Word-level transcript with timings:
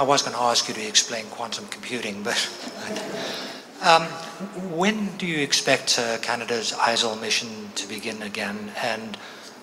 I 0.00 0.02
was 0.02 0.22
going 0.22 0.34
to 0.34 0.40
ask 0.40 0.66
you 0.66 0.72
to 0.72 0.88
explain 0.88 1.26
quantum 1.26 1.66
computing, 1.66 2.22
but 2.22 2.38
um, 3.82 4.04
when 4.74 5.14
do 5.18 5.26
you 5.26 5.42
expect 5.42 5.98
uh, 5.98 6.16
Canada's 6.22 6.72
ISIL 6.72 7.20
mission 7.20 7.70
to 7.74 7.86
begin 7.86 8.22
again? 8.22 8.72
And 8.82 9.18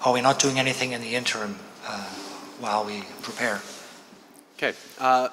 are 0.06 0.14
we 0.14 0.22
not 0.22 0.38
doing 0.38 0.60
anything 0.60 0.92
in 0.92 1.02
the 1.02 1.16
interim 1.16 1.58
uh, 1.88 2.04
while 2.60 2.86
we 2.86 3.02
prepare? 3.24 3.64
Okay. 4.58 4.78
Uh, 5.00 5.30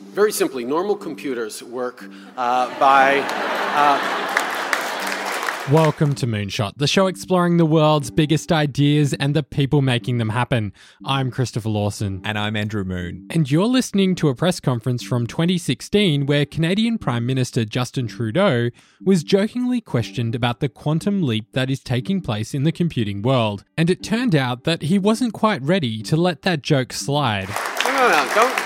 very 0.00 0.32
simply, 0.32 0.64
normal 0.64 0.96
computers 0.96 1.62
work 1.62 2.02
uh, 2.38 2.78
by. 2.80 4.43
Welcome 5.72 6.14
to 6.16 6.26
Moonshot, 6.26 6.72
the 6.76 6.86
show 6.86 7.06
exploring 7.06 7.56
the 7.56 7.64
world's 7.64 8.10
biggest 8.10 8.52
ideas 8.52 9.14
and 9.14 9.34
the 9.34 9.42
people 9.42 9.80
making 9.80 10.18
them 10.18 10.28
happen. 10.28 10.74
I'm 11.06 11.30
Christopher 11.30 11.70
Lawson. 11.70 12.20
And 12.22 12.38
I'm 12.38 12.54
Andrew 12.54 12.84
Moon. 12.84 13.26
And 13.30 13.50
you're 13.50 13.64
listening 13.64 14.14
to 14.16 14.28
a 14.28 14.34
press 14.34 14.60
conference 14.60 15.02
from 15.02 15.26
2016 15.26 16.26
where 16.26 16.44
Canadian 16.44 16.98
Prime 16.98 17.24
Minister 17.24 17.64
Justin 17.64 18.06
Trudeau 18.06 18.68
was 19.02 19.24
jokingly 19.24 19.80
questioned 19.80 20.34
about 20.34 20.60
the 20.60 20.68
quantum 20.68 21.22
leap 21.22 21.52
that 21.52 21.70
is 21.70 21.80
taking 21.80 22.20
place 22.20 22.52
in 22.52 22.64
the 22.64 22.72
computing 22.72 23.22
world. 23.22 23.64
And 23.78 23.88
it 23.88 24.02
turned 24.02 24.36
out 24.36 24.64
that 24.64 24.82
he 24.82 24.98
wasn't 24.98 25.32
quite 25.32 25.62
ready 25.62 26.02
to 26.02 26.14
let 26.14 26.42
that 26.42 26.60
joke 26.60 26.92
slide. 26.92 27.48
No, 27.84 27.90
no, 27.90 28.08
no, 28.10 28.34
don't. 28.34 28.63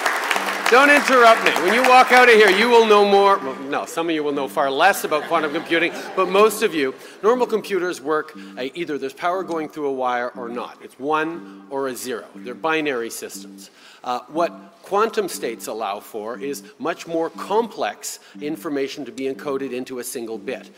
Don't 0.70 0.90
interrupt 0.90 1.42
me. 1.44 1.50
When 1.62 1.72
you 1.72 1.80
walk 1.88 2.12
out 2.12 2.28
of 2.28 2.34
here, 2.34 2.50
you 2.50 2.68
will 2.68 2.84
know 2.84 3.02
more. 3.02 3.38
Well, 3.38 3.54
no, 3.70 3.86
some 3.86 4.10
of 4.10 4.14
you 4.14 4.22
will 4.22 4.32
know 4.32 4.48
far 4.48 4.70
less 4.70 5.02
about 5.02 5.22
quantum 5.24 5.50
computing, 5.50 5.94
but 6.14 6.28
most 6.28 6.62
of 6.62 6.74
you, 6.74 6.94
normal 7.22 7.46
computers 7.46 8.02
work 8.02 8.36
uh, 8.58 8.64
either 8.74 8.98
there's 8.98 9.14
power 9.14 9.42
going 9.42 9.70
through 9.70 9.86
a 9.86 9.92
wire 9.92 10.28
or 10.36 10.50
not. 10.50 10.76
It's 10.82 10.98
one 10.98 11.66
or 11.70 11.88
a 11.88 11.94
zero. 11.94 12.26
They're 12.34 12.54
binary 12.54 13.08
systems. 13.08 13.70
Uh, 14.04 14.20
what 14.28 14.52
quantum 14.82 15.28
states 15.28 15.68
allow 15.68 16.00
for 16.00 16.38
is 16.38 16.62
much 16.78 17.06
more 17.06 17.30
complex 17.30 18.18
information 18.42 19.06
to 19.06 19.12
be 19.12 19.24
encoded 19.24 19.72
into 19.72 20.00
a 20.00 20.04
single 20.04 20.36
bit. 20.36 20.70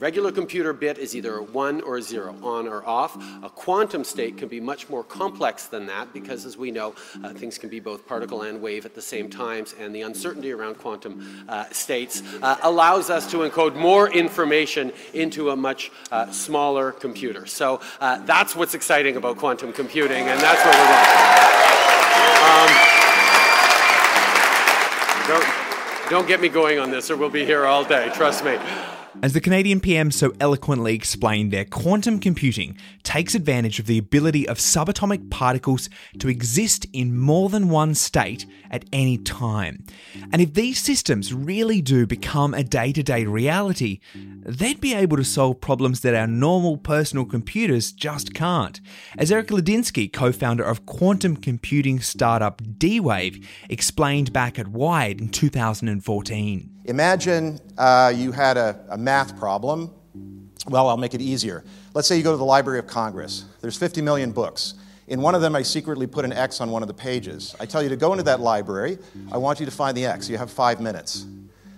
Regular 0.00 0.30
computer 0.30 0.72
bit 0.72 0.96
is 0.96 1.16
either 1.16 1.38
a 1.38 1.42
1 1.42 1.80
or 1.80 1.96
a 1.96 2.02
0, 2.02 2.36
on 2.40 2.68
or 2.68 2.86
off. 2.86 3.16
A 3.42 3.50
quantum 3.50 4.04
state 4.04 4.36
can 4.36 4.46
be 4.46 4.60
much 4.60 4.88
more 4.88 5.02
complex 5.02 5.66
than 5.66 5.86
that 5.86 6.12
because, 6.12 6.46
as 6.46 6.56
we 6.56 6.70
know, 6.70 6.94
uh, 7.24 7.32
things 7.32 7.58
can 7.58 7.68
be 7.68 7.80
both 7.80 8.06
particle 8.06 8.42
and 8.42 8.62
wave 8.62 8.86
at 8.86 8.94
the 8.94 9.02
same 9.02 9.28
times, 9.28 9.74
and 9.76 9.92
the 9.92 10.02
uncertainty 10.02 10.52
around 10.52 10.76
quantum 10.78 11.44
uh, 11.48 11.64
states 11.72 12.22
uh, 12.42 12.56
allows 12.62 13.10
us 13.10 13.28
to 13.32 13.38
encode 13.38 13.74
more 13.74 14.08
information 14.10 14.92
into 15.14 15.50
a 15.50 15.56
much 15.56 15.90
uh, 16.12 16.30
smaller 16.30 16.92
computer. 16.92 17.44
So 17.46 17.80
uh, 18.00 18.24
that's 18.24 18.54
what's 18.54 18.74
exciting 18.74 19.16
about 19.16 19.36
quantum 19.36 19.72
computing, 19.72 20.28
and 20.28 20.40
that's 20.40 20.64
what 20.64 20.76
we're 20.78 20.88
Um, 22.46 22.70
don't, 25.26 26.08
don't 26.08 26.28
get 26.28 26.40
me 26.40 26.48
going 26.48 26.78
on 26.78 26.92
this, 26.92 27.10
or 27.10 27.16
we'll 27.16 27.30
be 27.30 27.44
here 27.44 27.66
all 27.66 27.82
day, 27.82 28.12
trust 28.14 28.44
me. 28.44 28.58
As 29.20 29.32
the 29.32 29.40
Canadian 29.40 29.80
PM 29.80 30.10
so 30.10 30.32
eloquently 30.38 30.94
explained 30.94 31.52
there, 31.52 31.64
quantum 31.64 32.20
computing 32.20 32.76
takes 33.02 33.34
advantage 33.34 33.80
of 33.80 33.86
the 33.86 33.98
ability 33.98 34.46
of 34.48 34.58
subatomic 34.58 35.28
particles 35.28 35.88
to 36.20 36.28
exist 36.28 36.86
in 36.92 37.16
more 37.16 37.48
than 37.48 37.68
one 37.68 37.94
state 37.94 38.46
at 38.70 38.84
any 38.92 39.18
time. 39.18 39.84
And 40.32 40.40
if 40.40 40.54
these 40.54 40.78
systems 40.78 41.34
really 41.34 41.82
do 41.82 42.06
become 42.06 42.54
a 42.54 42.62
day 42.62 42.92
to 42.92 43.02
day 43.02 43.24
reality, 43.24 43.98
they'd 44.14 44.80
be 44.80 44.94
able 44.94 45.16
to 45.16 45.24
solve 45.24 45.60
problems 45.60 46.00
that 46.00 46.14
our 46.14 46.28
normal 46.28 46.76
personal 46.76 47.24
computers 47.24 47.90
just 47.90 48.34
can't. 48.34 48.80
As 49.16 49.32
Eric 49.32 49.48
Ladizinsky, 49.48 50.12
co 50.12 50.30
founder 50.30 50.64
of 50.64 50.86
quantum 50.86 51.36
computing 51.36 51.98
startup 51.98 52.62
D 52.78 53.00
Wave, 53.00 53.48
explained 53.68 54.32
back 54.32 54.58
at 54.58 54.68
Wired 54.68 55.20
in 55.20 55.28
2014. 55.28 56.77
Imagine 56.88 57.60
uh, 57.76 58.10
you 58.16 58.32
had 58.32 58.56
a, 58.56 58.80
a 58.88 58.96
math 58.96 59.38
problem. 59.38 59.92
Well, 60.68 60.88
I'll 60.88 60.96
make 60.96 61.12
it 61.12 61.20
easier. 61.20 61.62
Let's 61.92 62.08
say 62.08 62.16
you 62.16 62.22
go 62.22 62.30
to 62.30 62.38
the 62.38 62.46
Library 62.46 62.78
of 62.78 62.86
Congress. 62.86 63.44
There's 63.60 63.76
50 63.76 64.00
million 64.00 64.32
books. 64.32 64.72
In 65.06 65.20
one 65.20 65.34
of 65.34 65.42
them, 65.42 65.54
I 65.54 65.60
secretly 65.60 66.06
put 66.06 66.24
an 66.24 66.32
X 66.32 66.62
on 66.62 66.70
one 66.70 66.80
of 66.82 66.88
the 66.88 66.94
pages. 66.94 67.54
I 67.60 67.66
tell 67.66 67.82
you 67.82 67.90
to 67.90 67.96
go 67.96 68.12
into 68.12 68.24
that 68.24 68.40
library. 68.40 68.96
I 69.30 69.36
want 69.36 69.60
you 69.60 69.66
to 69.66 69.72
find 69.72 69.94
the 69.94 70.06
X. 70.06 70.30
You 70.30 70.38
have 70.38 70.50
five 70.50 70.80
minutes. 70.80 71.26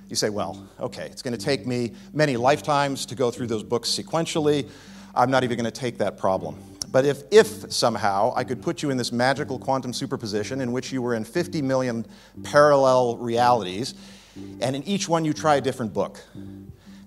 You 0.09 0.15
say, 0.15 0.31
well, 0.31 0.65
okay, 0.79 1.07
it's 1.07 1.23
going 1.23 1.37
to 1.37 1.45
take 1.45 1.67
me 1.67 1.93
many 2.13 2.37
lifetimes 2.37 3.05
to 3.07 3.17
go 3.17 3.33
through 3.33 3.49
those 3.49 3.65
books 3.65 3.91
sequentially. 3.91 4.69
I'm 5.17 5.31
not 5.33 5.43
even 5.43 5.57
going 5.57 5.71
to 5.71 5.73
take 5.73 5.99
that 5.99 6.19
problem. 6.19 6.57
But 6.93 7.05
if, 7.05 7.23
if 7.33 7.73
somehow 7.73 8.33
I 8.37 8.45
could 8.45 8.63
put 8.63 8.81
you 8.81 8.91
in 8.91 8.97
this 8.97 9.11
magical 9.11 9.59
quantum 9.59 9.93
superposition 9.93 10.61
in 10.61 10.71
which 10.71 10.93
you 10.93 11.03
were 11.03 11.17
in 11.17 11.25
50 11.25 11.63
million 11.63 12.07
parallel 12.45 13.17
realities, 13.17 13.95
and 14.61 14.77
in 14.77 14.83
each 14.85 15.09
one 15.09 15.25
you 15.25 15.33
try 15.33 15.57
a 15.57 15.61
different 15.61 15.93
book. 15.93 16.21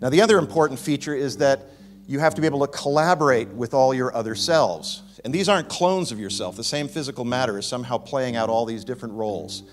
Now, 0.02 0.10
the 0.10 0.22
other 0.22 0.38
important 0.38 0.80
feature 0.80 1.16
is 1.16 1.38
that 1.38 1.62
you 2.08 2.20
have 2.20 2.36
to 2.36 2.42
be 2.42 2.48
able 2.48 2.60
to 2.66 2.68
collaborate 2.68 3.48
with 3.50 3.74
all 3.74 3.94
your 3.94 4.14
other 4.16 4.36
selves. 4.36 5.02
And 5.24 5.34
these 5.34 5.48
aren't 5.48 5.70
clones 5.70 6.12
of 6.12 6.20
yourself. 6.20 6.58
The 6.58 6.64
same 6.64 6.88
physical 6.88 7.24
matter 7.24 7.58
is 7.58 7.66
somehow 7.66 7.98
playing 7.98 8.36
out 8.36 8.50
all 8.50 8.66
these 8.66 8.84
different 8.84 9.14
roles. 9.14 9.64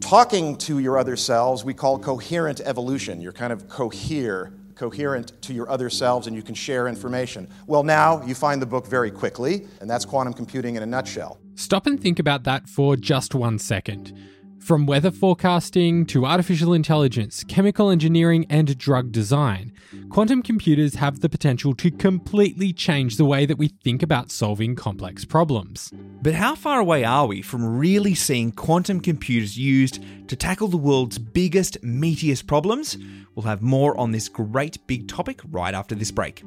Talking 0.00 0.56
to 0.58 0.78
your 0.80 0.98
other 0.98 1.16
selves, 1.16 1.64
we 1.64 1.72
call 1.72 1.98
coherent 1.98 2.60
evolution. 2.60 3.20
You're 3.20 3.32
kind 3.32 3.52
of 3.52 3.68
cohere, 3.68 4.52
coherent 4.74 5.40
to 5.42 5.54
your 5.54 5.70
other 5.70 5.88
selves, 5.88 6.26
and 6.26 6.34
you 6.34 6.42
can 6.42 6.54
share 6.54 6.88
information. 6.88 7.48
Well, 7.66 7.84
now 7.84 8.22
you 8.24 8.34
find 8.34 8.60
the 8.60 8.66
book 8.66 8.86
very 8.86 9.10
quickly, 9.10 9.66
and 9.80 9.88
that's 9.88 10.04
quantum 10.04 10.34
computing 10.34 10.74
in 10.74 10.82
a 10.82 10.86
nutshell. 10.86 11.38
Stop 11.54 11.86
and 11.86 12.00
think 12.00 12.18
about 12.18 12.44
that 12.44 12.68
for 12.68 12.96
just 12.96 13.34
one 13.34 13.58
second. 13.58 14.12
From 14.66 14.84
weather 14.84 15.12
forecasting 15.12 16.06
to 16.06 16.26
artificial 16.26 16.72
intelligence, 16.72 17.44
chemical 17.44 17.88
engineering, 17.88 18.46
and 18.50 18.76
drug 18.76 19.12
design, 19.12 19.72
quantum 20.10 20.42
computers 20.42 20.96
have 20.96 21.20
the 21.20 21.28
potential 21.28 21.72
to 21.76 21.88
completely 21.88 22.72
change 22.72 23.16
the 23.16 23.24
way 23.24 23.46
that 23.46 23.58
we 23.58 23.68
think 23.68 24.02
about 24.02 24.32
solving 24.32 24.74
complex 24.74 25.24
problems. 25.24 25.92
But 26.20 26.34
how 26.34 26.56
far 26.56 26.80
away 26.80 27.04
are 27.04 27.28
we 27.28 27.42
from 27.42 27.78
really 27.78 28.16
seeing 28.16 28.50
quantum 28.50 28.98
computers 28.98 29.56
used 29.56 30.02
to 30.26 30.34
tackle 30.34 30.66
the 30.66 30.76
world's 30.76 31.18
biggest, 31.18 31.80
meatiest 31.82 32.48
problems? 32.48 32.98
We'll 33.36 33.46
have 33.46 33.62
more 33.62 33.96
on 33.96 34.10
this 34.10 34.28
great 34.28 34.84
big 34.88 35.06
topic 35.06 35.42
right 35.48 35.74
after 35.74 35.94
this 35.94 36.10
break. 36.10 36.42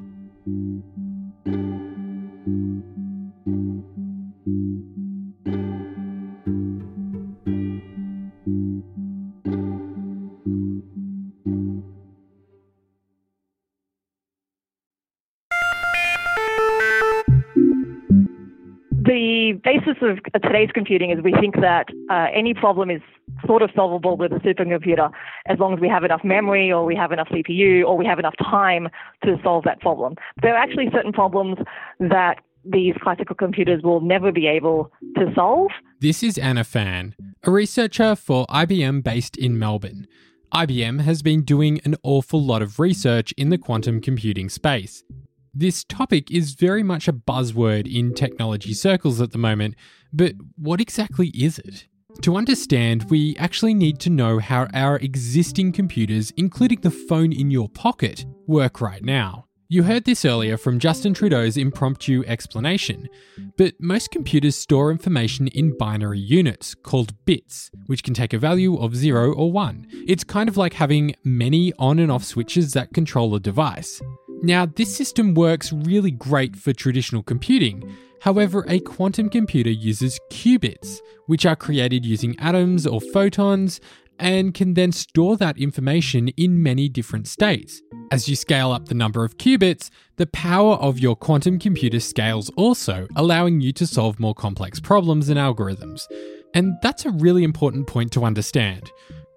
The 19.10 19.60
basis 19.64 19.96
of 20.02 20.18
today's 20.40 20.70
computing 20.72 21.10
is 21.10 21.18
we 21.20 21.32
think 21.40 21.56
that 21.60 21.86
uh, 22.08 22.26
any 22.32 22.54
problem 22.54 22.90
is 22.90 23.00
sort 23.44 23.60
of 23.60 23.70
solvable 23.74 24.16
with 24.16 24.30
a 24.30 24.36
supercomputer 24.36 25.10
as 25.46 25.58
long 25.58 25.74
as 25.74 25.80
we 25.80 25.88
have 25.88 26.04
enough 26.04 26.20
memory 26.22 26.70
or 26.70 26.84
we 26.84 26.94
have 26.94 27.10
enough 27.10 27.26
CPU 27.28 27.84
or 27.84 27.96
we 27.96 28.06
have 28.06 28.20
enough 28.20 28.36
time 28.38 28.88
to 29.24 29.36
solve 29.42 29.64
that 29.64 29.80
problem. 29.80 30.14
There 30.42 30.54
are 30.54 30.58
actually 30.58 30.90
certain 30.92 31.12
problems 31.12 31.58
that 31.98 32.36
these 32.64 32.94
classical 33.02 33.34
computers 33.34 33.82
will 33.82 34.00
never 34.00 34.30
be 34.30 34.46
able 34.46 34.92
to 35.16 35.32
solve. 35.34 35.72
This 35.98 36.22
is 36.22 36.38
Anna 36.38 36.62
Fan, 36.62 37.16
a 37.42 37.50
researcher 37.50 38.14
for 38.14 38.46
IBM 38.46 39.02
based 39.02 39.36
in 39.36 39.58
Melbourne. 39.58 40.06
IBM 40.54 41.00
has 41.00 41.22
been 41.22 41.42
doing 41.42 41.80
an 41.84 41.96
awful 42.04 42.40
lot 42.40 42.62
of 42.62 42.78
research 42.78 43.32
in 43.36 43.50
the 43.50 43.58
quantum 43.58 44.00
computing 44.00 44.48
space. 44.48 45.02
This 45.52 45.82
topic 45.82 46.30
is 46.30 46.54
very 46.54 46.84
much 46.84 47.08
a 47.08 47.12
buzzword 47.12 47.92
in 47.92 48.14
technology 48.14 48.72
circles 48.72 49.20
at 49.20 49.32
the 49.32 49.38
moment, 49.38 49.74
but 50.12 50.34
what 50.56 50.80
exactly 50.80 51.28
is 51.28 51.58
it? 51.58 51.88
To 52.22 52.36
understand, 52.36 53.10
we 53.10 53.36
actually 53.36 53.74
need 53.74 53.98
to 54.00 54.10
know 54.10 54.38
how 54.38 54.68
our 54.72 54.96
existing 54.98 55.72
computers, 55.72 56.32
including 56.36 56.82
the 56.82 56.90
phone 56.90 57.32
in 57.32 57.50
your 57.50 57.68
pocket, 57.68 58.26
work 58.46 58.80
right 58.80 59.02
now. 59.02 59.46
You 59.68 59.82
heard 59.84 60.04
this 60.04 60.24
earlier 60.24 60.56
from 60.56 60.78
Justin 60.78 61.14
Trudeau's 61.14 61.56
impromptu 61.56 62.24
explanation, 62.26 63.08
but 63.56 63.74
most 63.80 64.10
computers 64.12 64.56
store 64.56 64.90
information 64.90 65.48
in 65.48 65.76
binary 65.78 66.18
units 66.18 66.74
called 66.74 67.14
bits, 67.24 67.70
which 67.86 68.04
can 68.04 68.14
take 68.14 68.32
a 68.32 68.38
value 68.38 68.76
of 68.76 68.96
0 68.96 69.32
or 69.32 69.50
1. 69.50 69.86
It's 70.06 70.24
kind 70.24 70.48
of 70.48 70.56
like 70.56 70.74
having 70.74 71.14
many 71.24 71.72
on 71.78 71.98
and 71.98 72.10
off 72.10 72.24
switches 72.24 72.72
that 72.72 72.92
control 72.92 73.34
a 73.34 73.40
device. 73.40 74.00
Now, 74.42 74.64
this 74.64 74.94
system 74.94 75.34
works 75.34 75.70
really 75.72 76.10
great 76.10 76.56
for 76.56 76.72
traditional 76.72 77.22
computing. 77.22 77.94
However, 78.22 78.64
a 78.68 78.80
quantum 78.80 79.28
computer 79.28 79.70
uses 79.70 80.18
qubits, 80.30 81.00
which 81.26 81.44
are 81.44 81.56
created 81.56 82.06
using 82.06 82.38
atoms 82.38 82.86
or 82.86 83.00
photons, 83.00 83.80
and 84.18 84.54
can 84.54 84.74
then 84.74 84.92
store 84.92 85.36
that 85.36 85.58
information 85.58 86.28
in 86.28 86.62
many 86.62 86.88
different 86.88 87.28
states. 87.28 87.82
As 88.12 88.28
you 88.28 88.36
scale 88.36 88.72
up 88.72 88.86
the 88.86 88.94
number 88.94 89.24
of 89.24 89.36
qubits, 89.38 89.90
the 90.16 90.26
power 90.26 90.74
of 90.74 90.98
your 90.98 91.16
quantum 91.16 91.58
computer 91.58 92.00
scales 92.00 92.50
also, 92.56 93.06
allowing 93.16 93.60
you 93.60 93.72
to 93.74 93.86
solve 93.86 94.20
more 94.20 94.34
complex 94.34 94.80
problems 94.80 95.28
and 95.28 95.38
algorithms. 95.38 96.02
And 96.54 96.74
that's 96.82 97.04
a 97.04 97.10
really 97.10 97.44
important 97.44 97.86
point 97.86 98.12
to 98.12 98.24
understand. 98.24 98.90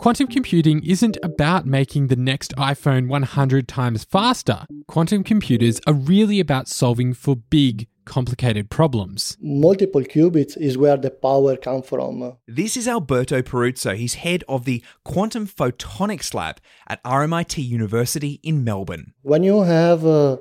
Quantum 0.04 0.28
computing 0.28 0.84
isn't 0.84 1.18
about 1.24 1.66
making 1.66 2.08
the 2.08 2.18
next 2.18 2.54
iPhone 2.58 3.08
100 3.08 3.70
times 3.70 4.04
faster. 4.04 4.66
Quantum 4.86 5.24
computers 5.24 5.80
are 5.88 5.94
really 5.94 6.42
about 6.42 6.68
solving 6.68 7.14
for 7.14 7.38
big, 7.38 7.88
complicated 8.04 8.70
problems. 8.70 9.38
Multiple 9.40 10.02
qubits 10.02 10.58
is 10.58 10.78
where 10.78 10.98
the 10.98 11.10
power 11.10 11.56
comes 11.56 11.88
from. 11.88 12.36
This 12.46 12.76
is 12.76 12.86
Alberto 12.86 13.42
Peruzzo. 13.42 13.96
He's 13.96 14.16
head 14.16 14.44
of 14.50 14.66
the 14.66 14.84
Quantum 15.06 15.48
Photonics 15.48 16.34
Lab 16.34 16.60
at 16.86 17.02
RMIT 17.06 17.66
University 17.66 18.42
in 18.44 18.66
Melbourne. 18.66 19.14
When 19.22 19.44
you 19.44 19.62
have 19.62 20.06
uh, 20.06 20.36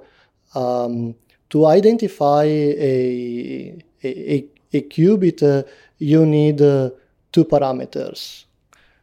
um, 0.56 1.14
to 1.50 1.66
identify 1.66 2.42
a, 2.46 3.78
a, 4.02 4.44
a 4.72 4.80
qubit, 4.80 5.40
uh, 5.40 5.62
you 5.98 6.26
need 6.26 6.60
uh, 6.60 6.90
two 7.30 7.44
parameters. 7.44 8.46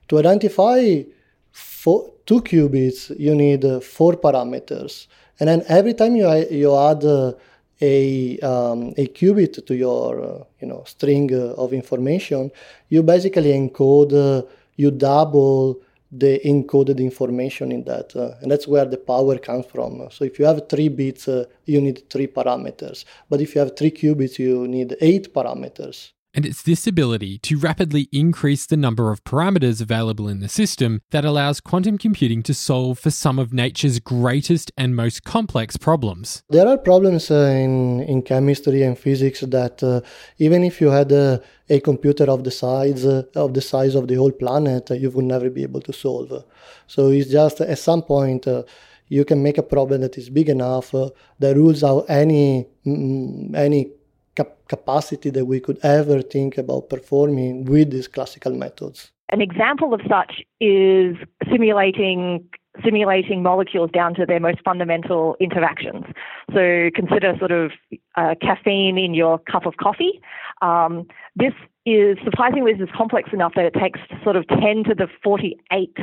To 0.09 0.17
identify 0.17 1.03
four, 1.51 2.11
two 2.25 2.41
qubits, 2.41 3.17
you 3.19 3.35
need 3.35 3.63
uh, 3.63 3.79
four 3.79 4.13
parameters. 4.13 5.07
And 5.39 5.47
then 5.47 5.63
every 5.67 5.93
time 5.93 6.15
you, 6.15 6.27
you 6.49 6.75
add 6.75 7.03
uh, 7.05 7.33
a, 7.79 8.39
um, 8.39 8.93
a 8.97 9.07
qubit 9.07 9.65
to 9.65 9.75
your 9.75 10.21
uh, 10.21 10.43
you 10.59 10.67
know, 10.67 10.83
string 10.85 11.33
uh, 11.33 11.53
of 11.53 11.73
information, 11.73 12.51
you 12.89 13.03
basically 13.03 13.51
encode, 13.51 14.13
uh, 14.13 14.45
you 14.75 14.91
double 14.91 15.79
the 16.11 16.41
encoded 16.43 16.97
information 16.97 17.71
in 17.71 17.83
that. 17.83 18.15
Uh, 18.15 18.31
and 18.41 18.51
that's 18.51 18.67
where 18.67 18.85
the 18.85 18.97
power 18.97 19.37
comes 19.37 19.67
from. 19.67 20.07
So 20.11 20.25
if 20.25 20.39
you 20.39 20.45
have 20.45 20.67
three 20.67 20.89
bits, 20.89 21.27
uh, 21.27 21.45
you 21.65 21.81
need 21.81 22.09
three 22.09 22.27
parameters. 22.27 23.05
But 23.29 23.41
if 23.41 23.53
you 23.53 23.59
have 23.59 23.77
three 23.77 23.91
qubits, 23.91 24.39
you 24.39 24.67
need 24.67 24.97
eight 25.01 25.33
parameters. 25.33 26.11
And 26.33 26.45
it's 26.45 26.61
this 26.61 26.85
ability 26.85 27.39
to 27.39 27.57
rapidly 27.57 28.07
increase 28.11 28.67
the 28.67 28.77
number 28.77 29.11
of 29.11 29.23
parameters 29.23 29.81
available 29.81 30.27
in 30.27 30.41
the 30.41 30.47
system 30.47 31.01
that 31.09 31.25
allows 31.25 31.59
quantum 31.59 31.97
computing 31.97 32.43
to 32.43 32.53
solve 32.53 32.99
for 32.99 33.09
some 33.09 33.39
of 33.39 33.51
nature's 33.51 33.99
greatest 33.99 34.71
and 34.77 34.95
most 34.95 35.23
complex 35.23 35.75
problems. 35.75 36.43
There 36.49 36.67
are 36.67 36.77
problems 36.77 37.31
uh, 37.31 37.35
in, 37.35 38.01
in 38.01 38.21
chemistry 38.21 38.83
and 38.83 38.97
physics 38.97 39.41
that 39.41 39.81
uh, 39.81 40.01
even 40.37 40.63
if 40.63 40.79
you 40.79 40.89
had 40.89 41.11
a, 41.11 41.41
a 41.67 41.79
computer 41.79 42.25
of 42.25 42.43
the 42.43 42.51
size 42.51 43.05
uh, 43.05 43.23
of 43.35 43.55
the 43.55 43.61
size 43.61 43.95
of 43.95 44.07
the 44.07 44.15
whole 44.15 44.31
planet, 44.31 44.91
uh, 44.91 44.93
you 44.93 45.09
would 45.09 45.25
never 45.25 45.49
be 45.49 45.63
able 45.63 45.81
to 45.81 45.93
solve. 45.93 46.43
So 46.85 47.07
it's 47.09 47.31
just 47.31 47.61
at 47.61 47.79
some 47.79 48.03
point 48.03 48.47
uh, 48.47 48.63
you 49.07 49.25
can 49.25 49.41
make 49.41 49.57
a 49.57 49.63
problem 49.63 50.01
that 50.01 50.17
is 50.17 50.29
big 50.29 50.49
enough 50.49 50.93
uh, 50.93 51.09
that 51.39 51.55
rules 51.55 51.83
out 51.83 52.05
any 52.07 52.67
mm, 52.85 53.55
any 53.55 53.91
cap- 54.39 54.57
capacity 54.67 55.29
that 55.29 55.45
we 55.45 55.59
could 55.59 55.79
ever 55.83 56.21
think 56.21 56.57
about 56.57 56.89
performing 56.89 57.65
with 57.65 57.91
these 57.91 58.07
classical 58.07 58.53
methods. 58.53 59.11
An 59.31 59.41
example 59.41 59.93
of 59.93 60.01
such 60.07 60.33
is 60.59 61.15
simulating 61.51 62.49
simulating 62.85 63.43
molecules 63.43 63.89
down 63.91 64.13
to 64.13 64.25
their 64.25 64.39
most 64.39 64.59
fundamental 64.63 65.35
interactions. 65.41 66.05
So 66.53 66.89
consider 66.95 67.35
sort 67.37 67.51
of 67.51 67.71
uh, 68.15 68.35
caffeine 68.41 68.97
in 68.97 69.13
your 69.13 69.37
cup 69.51 69.65
of 69.65 69.75
coffee. 69.77 70.21
Um, 70.61 71.05
this 71.35 71.53
is 71.85 72.17
surprisingly 72.23 72.73
this 72.73 72.87
is 72.87 72.95
complex 72.95 73.31
enough 73.33 73.53
that 73.55 73.65
it 73.65 73.73
takes 73.73 73.99
sort 74.23 74.37
of 74.37 74.47
10 74.47 74.85
to 74.85 74.95
the 74.95 75.07
48 75.23 75.97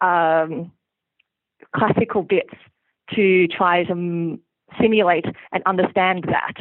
um, 0.00 0.72
classical 1.76 2.22
bits 2.22 2.54
to 3.14 3.46
try 3.48 3.84
to 3.84 4.38
simulate 4.80 5.26
and 5.52 5.62
understand 5.66 6.24
that. 6.28 6.54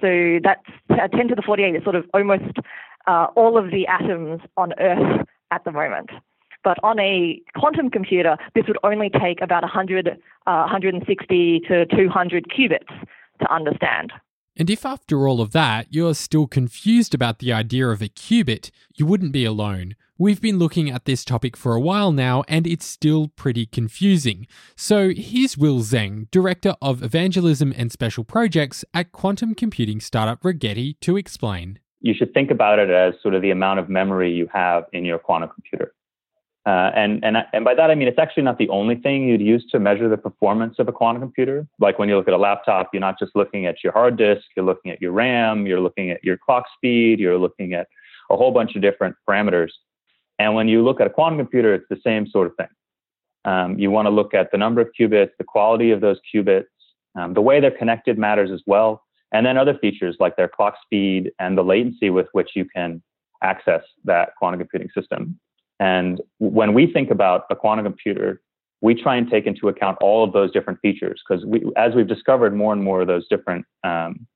So 0.00 0.38
that's 0.42 0.64
uh, 0.90 1.08
10 1.08 1.28
to 1.28 1.34
the 1.34 1.42
48 1.42 1.74
is 1.74 1.82
sort 1.82 1.96
of 1.96 2.04
almost 2.14 2.58
uh, 3.06 3.26
all 3.34 3.58
of 3.58 3.70
the 3.70 3.86
atoms 3.86 4.40
on 4.56 4.72
Earth 4.78 5.26
at 5.50 5.64
the 5.64 5.72
moment. 5.72 6.10
But 6.64 6.78
on 6.82 6.98
a 6.98 7.40
quantum 7.56 7.90
computer, 7.90 8.36
this 8.54 8.64
would 8.66 8.78
only 8.82 9.10
take 9.10 9.40
about 9.40 9.62
100, 9.62 10.08
uh, 10.08 10.12
160 10.46 11.60
to 11.68 11.86
200 11.86 12.46
qubits 12.48 13.06
to 13.40 13.52
understand. 13.52 14.12
And 14.56 14.68
if 14.68 14.84
after 14.84 15.28
all 15.28 15.40
of 15.40 15.52
that 15.52 15.86
you're 15.90 16.14
still 16.14 16.48
confused 16.48 17.14
about 17.14 17.38
the 17.38 17.52
idea 17.52 17.88
of 17.88 18.02
a 18.02 18.08
qubit, 18.08 18.70
you 18.96 19.06
wouldn't 19.06 19.32
be 19.32 19.44
alone. 19.44 19.94
We've 20.20 20.40
been 20.40 20.58
looking 20.58 20.90
at 20.90 21.04
this 21.04 21.24
topic 21.24 21.56
for 21.56 21.76
a 21.76 21.80
while 21.80 22.10
now 22.10 22.42
and 22.48 22.66
it's 22.66 22.84
still 22.84 23.28
pretty 23.28 23.66
confusing. 23.66 24.48
So 24.74 25.10
here's 25.10 25.56
Will 25.56 25.78
Zeng, 25.78 26.28
Director 26.32 26.74
of 26.82 27.04
Evangelism 27.04 27.72
and 27.76 27.92
Special 27.92 28.24
Projects 28.24 28.84
at 28.92 29.12
quantum 29.12 29.54
computing 29.54 30.00
startup 30.00 30.42
Rigetti, 30.42 30.98
to 31.02 31.16
explain. 31.16 31.78
You 32.00 32.14
should 32.14 32.34
think 32.34 32.50
about 32.50 32.80
it 32.80 32.90
as 32.90 33.14
sort 33.22 33.36
of 33.36 33.42
the 33.42 33.52
amount 33.52 33.78
of 33.78 33.88
memory 33.88 34.32
you 34.32 34.48
have 34.52 34.86
in 34.92 35.04
your 35.04 35.20
quantum 35.20 35.50
computer. 35.50 35.94
Uh, 36.66 36.90
and, 36.96 37.24
and, 37.24 37.36
and 37.52 37.64
by 37.64 37.76
that, 37.76 37.88
I 37.88 37.94
mean, 37.94 38.08
it's 38.08 38.18
actually 38.18 38.42
not 38.42 38.58
the 38.58 38.68
only 38.70 38.96
thing 38.96 39.28
you'd 39.28 39.40
use 39.40 39.64
to 39.70 39.78
measure 39.78 40.08
the 40.08 40.16
performance 40.16 40.80
of 40.80 40.88
a 40.88 40.92
quantum 40.92 41.22
computer. 41.22 41.64
Like 41.78 42.00
when 42.00 42.08
you 42.08 42.16
look 42.16 42.26
at 42.26 42.34
a 42.34 42.38
laptop, 42.38 42.90
you're 42.92 42.98
not 42.98 43.20
just 43.20 43.36
looking 43.36 43.66
at 43.66 43.84
your 43.84 43.92
hard 43.92 44.18
disk, 44.18 44.42
you're 44.56 44.66
looking 44.66 44.90
at 44.90 45.00
your 45.00 45.12
RAM, 45.12 45.64
you're 45.64 45.80
looking 45.80 46.10
at 46.10 46.24
your 46.24 46.36
clock 46.36 46.64
speed, 46.74 47.20
you're 47.20 47.38
looking 47.38 47.72
at 47.72 47.86
a 48.30 48.36
whole 48.36 48.50
bunch 48.50 48.74
of 48.74 48.82
different 48.82 49.14
parameters. 49.28 49.70
And 50.38 50.54
when 50.54 50.68
you 50.68 50.84
look 50.84 51.00
at 51.00 51.06
a 51.06 51.10
quantum 51.10 51.38
computer, 51.38 51.74
it's 51.74 51.86
the 51.90 51.98
same 52.04 52.26
sort 52.26 52.46
of 52.46 52.56
thing. 52.56 52.68
Um, 53.44 53.78
you 53.78 53.90
want 53.90 54.06
to 54.06 54.10
look 54.10 54.34
at 54.34 54.50
the 54.50 54.58
number 54.58 54.80
of 54.80 54.88
qubits, 54.98 55.30
the 55.38 55.44
quality 55.44 55.90
of 55.90 56.00
those 56.00 56.18
qubits, 56.32 56.64
um, 57.18 57.34
the 57.34 57.40
way 57.40 57.60
they're 57.60 57.70
connected 57.70 58.18
matters 58.18 58.50
as 58.50 58.62
well, 58.66 59.02
and 59.32 59.44
then 59.44 59.56
other 59.56 59.76
features 59.78 60.16
like 60.20 60.36
their 60.36 60.48
clock 60.48 60.74
speed 60.84 61.32
and 61.38 61.56
the 61.56 61.62
latency 61.62 62.10
with 62.10 62.26
which 62.32 62.50
you 62.54 62.64
can 62.64 63.02
access 63.42 63.82
that 64.04 64.30
quantum 64.38 64.60
computing 64.60 64.90
system. 64.94 65.38
And 65.80 66.20
when 66.38 66.74
we 66.74 66.92
think 66.92 67.10
about 67.10 67.44
a 67.50 67.56
quantum 67.56 67.84
computer, 67.84 68.40
we 68.80 68.94
try 68.94 69.16
and 69.16 69.30
take 69.30 69.46
into 69.46 69.68
account 69.68 69.98
all 70.00 70.24
of 70.24 70.32
those 70.32 70.52
different 70.52 70.80
features 70.80 71.20
because 71.26 71.44
we, 71.44 71.64
as 71.76 71.94
we've 71.94 72.08
discovered 72.08 72.54
more 72.54 72.72
and 72.72 72.82
more 72.82 73.00
of 73.00 73.06
those 73.06 73.26
different 73.28 73.64
um, 73.84 74.26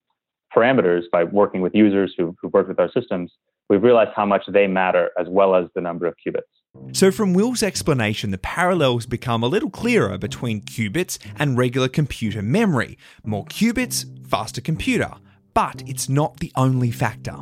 parameters 0.54 1.02
by 1.12 1.24
working 1.24 1.60
with 1.60 1.74
users 1.74 2.14
who, 2.16 2.34
who've 2.40 2.52
worked 2.52 2.68
with 2.68 2.80
our 2.80 2.90
systems, 2.92 3.32
we've 3.72 3.82
realized 3.82 4.10
how 4.14 4.26
much 4.26 4.44
they 4.48 4.66
matter 4.66 5.10
as 5.18 5.26
well 5.30 5.54
as 5.54 5.66
the 5.74 5.80
number 5.80 6.06
of 6.06 6.14
qubits. 6.24 6.92
So, 6.92 7.10
from 7.10 7.32
Will's 7.32 7.62
explanation, 7.62 8.30
the 8.30 8.36
parallels 8.36 9.06
become 9.06 9.42
a 9.42 9.46
little 9.46 9.70
clearer 9.70 10.18
between 10.18 10.60
qubits 10.60 11.18
and 11.36 11.56
regular 11.56 11.88
computer 11.88 12.42
memory. 12.42 12.98
More 13.24 13.46
qubits, 13.46 14.04
faster 14.28 14.60
computer. 14.60 15.14
But 15.54 15.82
it's 15.86 16.06
not 16.06 16.40
the 16.40 16.52
only 16.54 16.90
factor. 16.90 17.36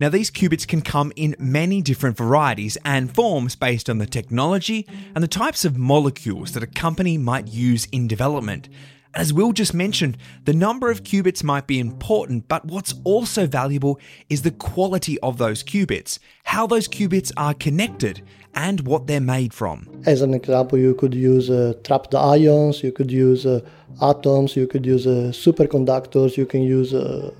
Now, 0.00 0.08
these 0.08 0.30
qubits 0.30 0.66
can 0.66 0.80
come 0.80 1.12
in 1.16 1.36
many 1.38 1.82
different 1.82 2.16
varieties 2.16 2.78
and 2.84 3.14
forms 3.14 3.54
based 3.54 3.90
on 3.90 3.98
the 3.98 4.06
technology 4.06 4.86
and 5.14 5.22
the 5.22 5.28
types 5.28 5.66
of 5.66 5.76
molecules 5.76 6.52
that 6.52 6.62
a 6.62 6.66
company 6.66 7.18
might 7.18 7.48
use 7.48 7.86
in 7.92 8.08
development. 8.08 8.70
As 9.16 9.32
Will 9.32 9.52
just 9.52 9.72
mentioned, 9.74 10.16
the 10.44 10.52
number 10.52 10.90
of 10.90 11.04
qubits 11.04 11.44
might 11.44 11.68
be 11.68 11.78
important, 11.78 12.48
but 12.48 12.64
what's 12.64 12.94
also 13.04 13.46
valuable 13.46 14.00
is 14.28 14.42
the 14.42 14.50
quality 14.50 15.20
of 15.20 15.38
those 15.38 15.62
qubits, 15.62 16.18
how 16.42 16.66
those 16.66 16.88
qubits 16.88 17.30
are 17.36 17.54
connected, 17.54 18.22
and 18.56 18.80
what 18.86 19.06
they're 19.06 19.20
made 19.20 19.54
from. 19.54 19.88
As 20.04 20.20
an 20.20 20.34
example, 20.34 20.78
you 20.78 20.94
could 20.94 21.14
use 21.14 21.48
uh, 21.48 21.74
trapped 21.84 22.14
ions, 22.14 22.82
you 22.82 22.90
could 22.90 23.10
use 23.10 23.46
uh, 23.46 23.60
atoms, 24.02 24.56
you 24.56 24.66
could 24.66 24.84
use 24.84 25.06
uh, 25.06 25.30
superconductors, 25.32 26.36
you 26.36 26.46
can 26.46 26.62
use 26.62 26.92
uh, 26.92 27.30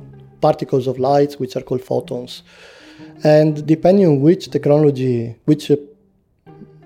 particles 0.40 0.86
of 0.86 0.98
light, 1.00 1.34
which 1.34 1.56
are 1.56 1.62
called 1.62 1.82
photons. 1.82 2.44
And 3.24 3.66
depending 3.66 4.06
on 4.06 4.20
which 4.20 4.50
technology, 4.50 5.36
which 5.44 5.72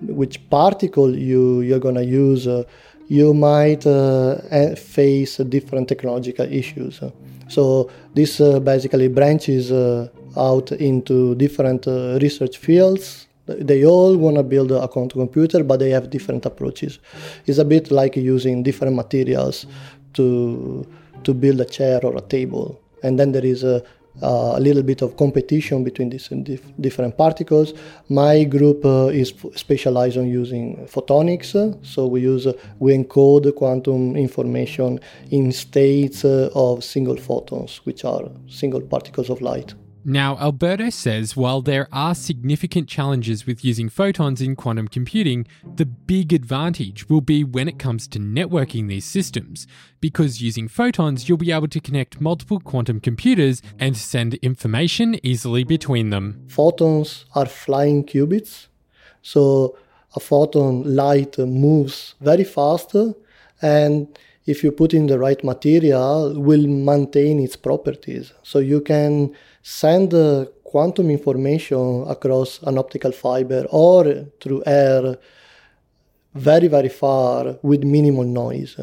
which 0.00 0.48
particle 0.48 1.14
you 1.14 1.60
you're 1.60 1.80
gonna 1.80 2.02
use, 2.02 2.46
uh, 2.46 2.62
you 3.08 3.32
might 3.32 3.86
uh, 3.86 4.74
face 4.76 5.38
different 5.38 5.88
technological 5.88 6.46
issues. 6.46 7.00
So 7.48 7.90
this 8.14 8.40
uh, 8.40 8.60
basically 8.60 9.08
branches 9.08 9.72
uh, 9.72 10.08
out 10.36 10.72
into 10.72 11.34
different 11.34 11.88
uh, 11.88 12.18
research 12.20 12.58
fields. 12.58 13.26
They 13.46 13.86
all 13.86 14.14
want 14.16 14.36
to 14.36 14.42
build 14.42 14.70
a 14.72 14.86
quantum 14.86 15.20
computer, 15.20 15.64
but 15.64 15.80
they 15.80 15.88
have 15.90 16.10
different 16.10 16.44
approaches. 16.44 16.98
It's 17.46 17.56
a 17.58 17.64
bit 17.64 17.90
like 17.90 18.16
using 18.16 18.62
different 18.62 18.94
materials 18.94 19.66
to 20.14 20.86
to 21.24 21.34
build 21.34 21.60
a 21.60 21.64
chair 21.64 22.00
or 22.04 22.14
a 22.16 22.20
table. 22.20 22.78
And 23.02 23.18
then 23.18 23.32
there 23.32 23.44
is 23.44 23.64
a 23.64 23.82
uh, 24.22 24.54
a 24.56 24.60
little 24.60 24.82
bit 24.82 25.02
of 25.02 25.16
competition 25.16 25.84
between 25.84 26.10
these 26.10 26.28
dif- 26.28 26.72
different 26.80 27.16
particles. 27.16 27.74
My 28.08 28.44
group 28.44 28.84
uh, 28.84 29.06
is 29.06 29.32
f- 29.32 29.56
specialized 29.56 30.16
on 30.16 30.28
using 30.28 30.86
photonics, 30.86 31.54
so 31.84 32.06
we 32.06 32.20
use 32.20 32.46
uh, 32.46 32.52
we 32.78 32.96
encode 32.96 33.54
quantum 33.54 34.16
information 34.16 35.00
in 35.30 35.52
states 35.52 36.24
uh, 36.24 36.50
of 36.54 36.84
single 36.84 37.16
photons, 37.16 37.80
which 37.84 38.04
are 38.04 38.28
single 38.48 38.80
particles 38.80 39.30
of 39.30 39.40
light. 39.40 39.74
Now, 40.08 40.38
Alberto 40.38 40.88
says 40.88 41.36
while 41.36 41.60
there 41.60 41.86
are 41.92 42.14
significant 42.14 42.88
challenges 42.88 43.44
with 43.44 43.62
using 43.62 43.90
photons 43.90 44.40
in 44.40 44.56
quantum 44.56 44.88
computing, 44.88 45.46
the 45.76 45.84
big 45.84 46.32
advantage 46.32 47.10
will 47.10 47.20
be 47.20 47.44
when 47.44 47.68
it 47.68 47.78
comes 47.78 48.08
to 48.08 48.18
networking 48.18 48.88
these 48.88 49.04
systems, 49.04 49.66
because 50.00 50.40
using 50.40 50.66
photons, 50.66 51.28
you'll 51.28 51.36
be 51.36 51.52
able 51.52 51.68
to 51.68 51.78
connect 51.78 52.22
multiple 52.22 52.58
quantum 52.58 53.00
computers 53.00 53.60
and 53.78 53.98
send 53.98 54.32
information 54.36 55.20
easily 55.22 55.62
between 55.62 56.08
them. 56.08 56.42
Photons 56.48 57.26
are 57.34 57.44
flying 57.44 58.02
qubits, 58.02 58.68
so 59.20 59.76
a 60.16 60.20
photon 60.20 60.96
light 60.96 61.36
moves 61.36 62.14
very 62.22 62.44
fast 62.44 62.96
and 63.60 64.18
if 64.46 64.64
you 64.64 64.72
put 64.72 64.94
in 64.94 65.06
the 65.06 65.18
right 65.18 65.44
material 65.44 66.40
will 66.40 66.66
maintain 66.66 67.38
its 67.38 67.56
properties 67.56 68.32
so 68.42 68.58
you 68.58 68.80
can 68.80 69.36
send 69.68 70.14
quantum 70.64 71.10
information 71.10 72.04
across 72.08 72.62
an 72.62 72.78
optical 72.78 73.12
fiber 73.12 73.66
or 73.70 74.26
through 74.40 74.62
air 74.66 75.18
very, 76.34 76.68
very 76.68 76.88
far 76.88 77.58
with 77.62 77.84
minimal 77.84 78.24
noise. 78.24 78.76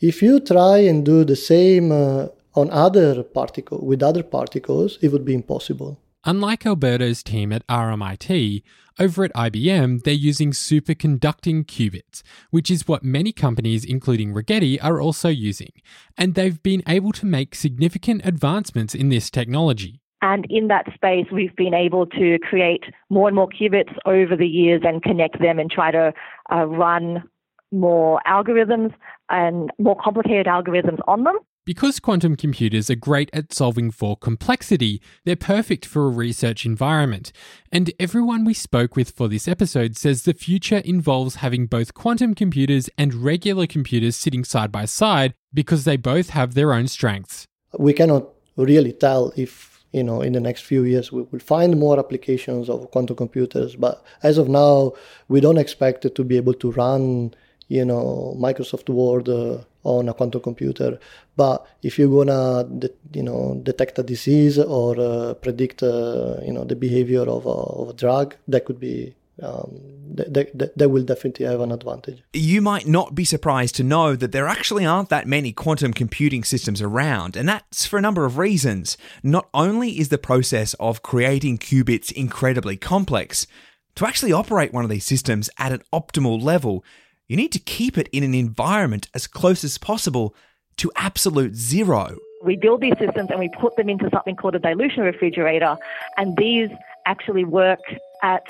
If 0.00 0.20
you 0.22 0.40
try 0.40 0.78
and 0.78 1.04
do 1.04 1.24
the 1.24 1.36
same 1.36 1.92
uh, 1.92 2.26
on 2.54 2.70
other 2.70 3.22
particle 3.22 3.78
with 3.86 4.02
other 4.02 4.22
particles, 4.22 4.98
it 5.00 5.08
would 5.12 5.24
be 5.24 5.34
impossible. 5.34 5.98
Unlike 6.24 6.66
Alberto's 6.66 7.22
team 7.22 7.52
at 7.52 7.66
RMIT, 7.66 8.62
over 8.98 9.24
at 9.24 9.34
IBM, 9.34 10.02
they're 10.02 10.14
using 10.14 10.52
superconducting 10.52 11.64
qubits, 11.64 12.22
which 12.50 12.70
is 12.70 12.86
what 12.86 13.02
many 13.02 13.32
companies, 13.32 13.84
including 13.84 14.34
Rigetti, 14.34 14.78
are 14.82 15.00
also 15.00 15.30
using. 15.30 15.72
And 16.16 16.34
they've 16.34 16.62
been 16.62 16.82
able 16.86 17.12
to 17.12 17.26
make 17.26 17.54
significant 17.54 18.20
advancements 18.24 18.94
in 18.94 19.08
this 19.08 19.30
technology. 19.30 20.01
And 20.22 20.46
in 20.48 20.68
that 20.68 20.86
space, 20.94 21.26
we've 21.32 21.54
been 21.56 21.74
able 21.74 22.06
to 22.06 22.38
create 22.38 22.84
more 23.10 23.28
and 23.28 23.34
more 23.34 23.48
qubits 23.48 23.92
over 24.06 24.36
the 24.36 24.46
years 24.46 24.82
and 24.84 25.02
connect 25.02 25.40
them 25.40 25.58
and 25.58 25.70
try 25.70 25.90
to 25.90 26.12
uh, 26.50 26.64
run 26.66 27.24
more 27.72 28.20
algorithms 28.26 28.94
and 29.30 29.70
more 29.78 29.96
complicated 30.00 30.46
algorithms 30.46 31.00
on 31.08 31.24
them. 31.24 31.36
Because 31.64 32.00
quantum 32.00 32.36
computers 32.36 32.90
are 32.90 32.96
great 32.96 33.30
at 33.32 33.52
solving 33.52 33.92
for 33.92 34.16
complexity, 34.16 35.00
they're 35.24 35.36
perfect 35.36 35.86
for 35.86 36.06
a 36.06 36.10
research 36.10 36.66
environment. 36.66 37.30
And 37.70 37.92
everyone 38.00 38.44
we 38.44 38.52
spoke 38.52 38.96
with 38.96 39.10
for 39.10 39.28
this 39.28 39.46
episode 39.46 39.96
says 39.96 40.22
the 40.22 40.34
future 40.34 40.82
involves 40.84 41.36
having 41.36 41.66
both 41.66 41.94
quantum 41.94 42.34
computers 42.34 42.90
and 42.98 43.14
regular 43.14 43.68
computers 43.68 44.16
sitting 44.16 44.42
side 44.42 44.72
by 44.72 44.86
side 44.86 45.34
because 45.54 45.84
they 45.84 45.96
both 45.96 46.30
have 46.30 46.54
their 46.54 46.74
own 46.74 46.88
strengths. 46.88 47.46
We 47.78 47.92
cannot 47.92 48.26
really 48.56 48.92
tell 48.92 49.32
if 49.36 49.71
you 49.92 50.02
know 50.02 50.20
in 50.22 50.32
the 50.32 50.40
next 50.40 50.62
few 50.62 50.84
years 50.84 51.12
we 51.12 51.22
will 51.22 51.38
find 51.38 51.78
more 51.78 51.98
applications 51.98 52.68
of 52.68 52.90
quantum 52.90 53.16
computers. 53.16 53.76
But 53.76 54.02
as 54.22 54.38
of 54.38 54.48
now 54.48 54.92
we 55.28 55.40
don't 55.40 55.58
expect 55.58 56.14
to 56.14 56.24
be 56.24 56.36
able 56.36 56.54
to 56.54 56.72
run 56.72 57.34
you 57.68 57.84
know 57.84 58.36
microsoft 58.38 58.88
word 58.88 59.28
uh, 59.28 59.58
on 59.84 60.08
a 60.08 60.14
quantum 60.14 60.42
computer. 60.42 60.98
But 61.36 61.66
if 61.82 61.98
you're 61.98 62.08
gonna 62.08 62.64
de- 62.64 62.90
you 63.12 63.22
know 63.22 63.60
detect 63.62 63.98
a 63.98 64.02
disease 64.02 64.58
or 64.58 64.98
uh, 65.00 65.34
predict 65.34 65.82
uh, 65.82 66.36
you 66.44 66.52
know 66.52 66.64
the 66.64 66.76
behavior 66.76 67.22
of 67.22 67.46
a, 67.46 67.56
of 67.80 67.88
a 67.90 67.92
drug 67.92 68.36
that 68.48 68.64
could 68.64 68.80
be 68.80 69.14
um, 69.40 69.80
they, 70.14 70.46
they, 70.52 70.68
they, 70.76 70.86
will 70.86 71.04
definitely 71.04 71.46
have 71.46 71.60
an 71.60 71.72
advantage. 71.72 72.22
You 72.34 72.60
might 72.60 72.86
not 72.86 73.14
be 73.14 73.24
surprised 73.24 73.74
to 73.76 73.82
know 73.82 74.14
that 74.14 74.30
there 74.30 74.46
actually 74.46 74.84
aren't 74.84 75.08
that 75.08 75.26
many 75.26 75.52
quantum 75.52 75.94
computing 75.94 76.44
systems 76.44 76.82
around, 76.82 77.36
and 77.36 77.48
that's 77.48 77.86
for 77.86 77.98
a 77.98 78.02
number 78.02 78.24
of 78.26 78.36
reasons. 78.36 78.98
Not 79.22 79.48
only 79.54 79.98
is 79.98 80.10
the 80.10 80.18
process 80.18 80.74
of 80.74 81.02
creating 81.02 81.58
qubits 81.58 82.12
incredibly 82.12 82.76
complex, 82.76 83.46
to 83.96 84.06
actually 84.06 84.32
operate 84.32 84.72
one 84.72 84.84
of 84.84 84.90
these 84.90 85.04
systems 85.04 85.48
at 85.58 85.72
an 85.72 85.82
optimal 85.92 86.42
level, 86.42 86.84
you 87.26 87.36
need 87.36 87.52
to 87.52 87.58
keep 87.58 87.96
it 87.96 88.08
in 88.12 88.22
an 88.22 88.34
environment 88.34 89.08
as 89.14 89.26
close 89.26 89.64
as 89.64 89.78
possible 89.78 90.34
to 90.76 90.92
absolute 90.96 91.54
zero. 91.54 92.16
We 92.42 92.56
build 92.56 92.80
these 92.80 92.98
systems 92.98 93.30
and 93.30 93.38
we 93.38 93.48
put 93.60 93.76
them 93.76 93.88
into 93.88 94.10
something 94.10 94.36
called 94.36 94.56
a 94.56 94.58
dilution 94.58 95.04
refrigerator, 95.04 95.76
and 96.16 96.36
these 96.36 96.68
actually 97.06 97.44
work 97.44 97.80
at 98.22 98.42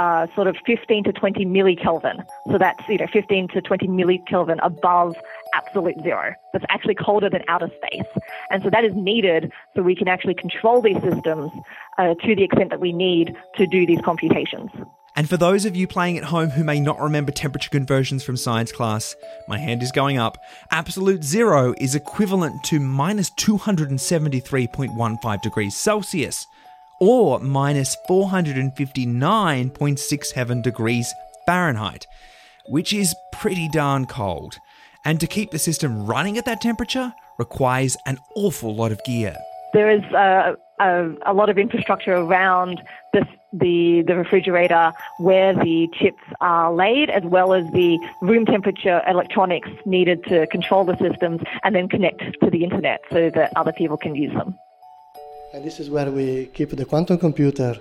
uh, 0.00 0.26
sort 0.34 0.46
of 0.46 0.56
15 0.64 1.04
to 1.04 1.12
20 1.12 1.44
millikelvin. 1.44 2.26
So 2.50 2.56
that's, 2.56 2.80
you 2.88 2.96
know, 2.96 3.06
15 3.12 3.48
to 3.48 3.60
20 3.60 3.86
millikelvin 3.88 4.58
above 4.62 5.14
absolute 5.52 5.96
zero. 6.02 6.32
That's 6.54 6.64
actually 6.70 6.94
colder 6.94 7.28
than 7.28 7.42
outer 7.48 7.70
space. 7.76 8.06
And 8.50 8.62
so 8.62 8.70
that 8.70 8.82
is 8.82 8.94
needed 8.94 9.52
so 9.76 9.82
we 9.82 9.94
can 9.94 10.08
actually 10.08 10.34
control 10.34 10.80
these 10.80 10.96
systems 11.02 11.52
uh, 11.98 12.14
to 12.14 12.34
the 12.34 12.44
extent 12.44 12.70
that 12.70 12.80
we 12.80 12.94
need 12.94 13.36
to 13.56 13.66
do 13.66 13.84
these 13.84 14.00
computations. 14.00 14.70
And 15.16 15.28
for 15.28 15.36
those 15.36 15.66
of 15.66 15.76
you 15.76 15.86
playing 15.86 16.16
at 16.16 16.24
home 16.24 16.48
who 16.48 16.64
may 16.64 16.80
not 16.80 16.98
remember 16.98 17.30
temperature 17.30 17.68
conversions 17.68 18.24
from 18.24 18.38
science 18.38 18.72
class, 18.72 19.14
my 19.48 19.58
hand 19.58 19.82
is 19.82 19.92
going 19.92 20.16
up. 20.16 20.38
Absolute 20.70 21.24
zero 21.24 21.74
is 21.76 21.94
equivalent 21.94 22.64
to 22.64 22.80
minus 22.80 23.28
273.15 23.32 25.42
degrees 25.42 25.76
Celsius 25.76 26.46
or 27.00 27.40
minus 27.40 27.96
459.67 28.08 30.62
degrees 30.62 31.12
Fahrenheit, 31.46 32.06
which 32.66 32.92
is 32.92 33.16
pretty 33.32 33.68
darn 33.68 34.06
cold. 34.06 34.58
And 35.04 35.18
to 35.20 35.26
keep 35.26 35.50
the 35.50 35.58
system 35.58 36.06
running 36.06 36.38
at 36.38 36.44
that 36.44 36.60
temperature 36.60 37.12
requires 37.38 37.96
an 38.06 38.18
awful 38.36 38.72
lot 38.74 38.92
of 38.92 39.02
gear. 39.04 39.34
There 39.72 39.90
is 39.90 40.02
a, 40.12 40.56
a, 40.78 41.10
a 41.26 41.32
lot 41.32 41.48
of 41.48 41.56
infrastructure 41.56 42.14
around 42.14 42.82
the, 43.52 44.04
the 44.06 44.14
refrigerator 44.14 44.92
where 45.18 45.54
the 45.54 45.88
chips 45.94 46.22
are 46.40 46.72
laid, 46.72 47.10
as 47.10 47.24
well 47.24 47.54
as 47.54 47.64
the 47.72 47.98
room 48.20 48.46
temperature 48.46 49.02
electronics 49.08 49.68
needed 49.84 50.22
to 50.24 50.46
control 50.48 50.84
the 50.84 50.96
systems 50.98 51.40
and 51.62 51.74
then 51.74 51.88
connect 51.88 52.22
to 52.42 52.50
the 52.50 52.62
internet 52.62 53.00
so 53.10 53.30
that 53.30 53.52
other 53.56 53.72
people 53.72 53.96
can 53.96 54.14
use 54.14 54.32
them. 54.34 54.56
And 55.52 55.64
this 55.64 55.80
is 55.80 55.90
where 55.90 56.10
we 56.10 56.46
keep 56.54 56.70
the 56.70 56.84
quantum 56.84 57.18
computer. 57.18 57.76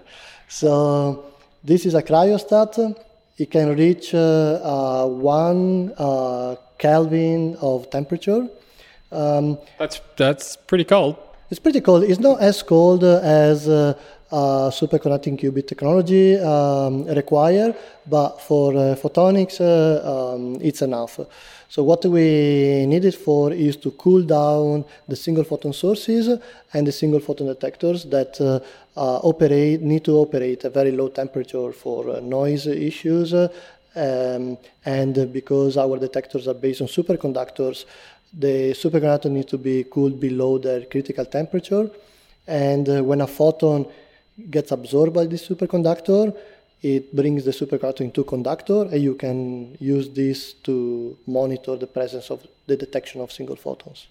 So 0.47 1.25
this 1.63 1.85
is 1.85 1.93
a 1.93 2.01
cryostat. 2.01 2.97
It 3.37 3.51
can 3.51 3.75
reach 3.75 4.13
uh, 4.13 4.17
uh, 4.17 5.05
one 5.07 5.93
uh, 5.97 6.55
Kelvin 6.77 7.55
of 7.61 7.89
temperature. 7.91 8.47
Um, 9.11 9.59
that's 9.77 10.01
that's 10.17 10.55
pretty 10.55 10.83
cold. 10.83 11.15
It's 11.51 11.59
pretty 11.59 11.81
cold. 11.81 12.03
It's 12.03 12.19
not 12.19 12.41
as 12.41 12.61
cold 12.61 13.03
as 13.03 13.67
uh, 13.67 13.95
uh, 14.31 14.69
superconducting 14.69 15.39
qubit 15.39 15.67
technology 15.67 16.37
um, 16.37 17.05
require, 17.05 17.73
but 18.05 18.39
for 18.39 18.73
uh, 18.73 18.95
photonics, 18.95 19.59
uh, 19.59 20.33
um, 20.35 20.59
it's 20.61 20.83
enough. 20.83 21.19
So 21.67 21.83
what 21.83 22.05
we 22.05 22.85
need 22.85 23.03
it 23.03 23.15
for 23.15 23.51
is 23.51 23.77
to 23.77 23.89
cool 23.91 24.21
down 24.21 24.85
the 25.07 25.15
single 25.15 25.43
photon 25.43 25.73
sources 25.73 26.39
and 26.71 26.85
the 26.85 26.91
single 26.91 27.19
photon 27.19 27.47
detectors 27.47 28.05
that 28.05 28.39
uh, 28.39 28.59
uh, 28.95 29.17
operate 29.23 29.81
need 29.81 30.05
to 30.05 30.17
operate 30.17 30.65
at 30.65 30.73
very 30.75 30.91
low 30.91 31.07
temperature 31.07 31.71
for 31.71 32.11
uh, 32.11 32.19
noise 32.19 32.67
issues. 32.67 33.33
Um, 33.95 34.59
and 34.85 35.33
because 35.33 35.77
our 35.77 35.97
detectors 35.97 36.47
are 36.47 36.53
based 36.53 36.81
on 36.81 36.87
superconductors, 36.87 37.85
the 38.33 38.71
superconductor 38.71 39.29
needs 39.31 39.47
to 39.47 39.57
be 39.57 39.83
cooled 39.83 40.19
below 40.19 40.57
their 40.57 40.85
critical 40.85 41.25
temperature. 41.25 41.89
And 42.47 43.05
when 43.05 43.21
a 43.21 43.27
photon 43.27 43.85
gets 44.49 44.71
absorbed 44.71 45.13
by 45.13 45.25
this 45.25 45.47
superconductor, 45.47 46.35
it 46.81 47.13
brings 47.15 47.43
the 47.43 47.51
superconductor 47.51 48.01
into 48.01 48.23
conductor, 48.23 48.83
and 48.83 49.01
you 49.01 49.15
can 49.15 49.75
use 49.79 50.09
this 50.09 50.53
to 50.63 51.17
monitor 51.27 51.75
the 51.75 51.87
presence 51.87 52.31
of 52.31 52.45
the 52.67 52.77
detection 52.77 53.19
of 53.21 53.31
single 53.31 53.55
photons. 53.55 54.07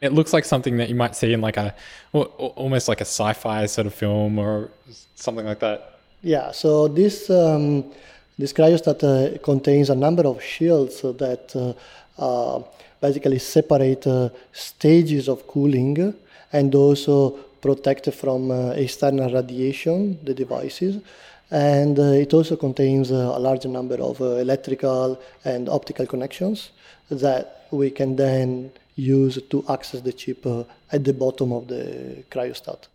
It 0.00 0.12
looks 0.12 0.32
like 0.32 0.44
something 0.44 0.76
that 0.76 0.88
you 0.88 0.94
might 0.94 1.16
see 1.16 1.32
in 1.32 1.40
like 1.40 1.56
a 1.56 1.74
almost 2.12 2.88
like 2.88 3.00
a 3.00 3.04
sci-fi 3.04 3.66
sort 3.66 3.86
of 3.86 3.94
film 3.94 4.38
or 4.38 4.70
something 5.16 5.44
like 5.44 5.58
that. 5.58 5.98
Yeah. 6.22 6.52
So 6.52 6.88
this 6.88 7.28
um, 7.28 7.92
this 8.38 8.52
cryostat 8.52 9.02
uh, 9.02 9.38
contains 9.38 9.90
a 9.90 9.96
number 9.96 10.24
of 10.26 10.42
shields 10.42 11.02
that 11.02 11.52
uh, 11.56 11.60
uh, 11.60 11.72
basically 13.00 13.38
separate 13.38 14.06
uh, 14.06 14.28
stages 14.52 15.28
of 15.28 15.46
cooling 15.46 16.14
and 16.52 16.74
also 16.74 17.30
protect 17.60 18.12
from 18.14 18.50
uh, 18.50 18.70
external 18.70 19.32
radiation 19.32 20.18
the 20.24 20.34
devices 20.34 21.00
and 21.50 21.98
uh, 21.98 22.02
it 22.02 22.32
also 22.34 22.56
contains 22.56 23.10
uh, 23.10 23.32
a 23.34 23.38
large 23.38 23.64
number 23.66 23.96
of 23.96 24.20
uh, 24.20 24.36
electrical 24.36 25.18
and 25.44 25.68
optical 25.68 26.06
connections 26.06 26.70
that 27.10 27.66
we 27.70 27.90
can 27.90 28.16
then 28.16 28.70
use 28.96 29.40
to 29.50 29.64
access 29.68 30.00
the 30.00 30.12
chip 30.12 30.44
at 30.92 31.04
the 31.04 31.12
bottom 31.12 31.52
of 31.52 31.68
the 31.68 32.24
cryostat. 32.30 32.88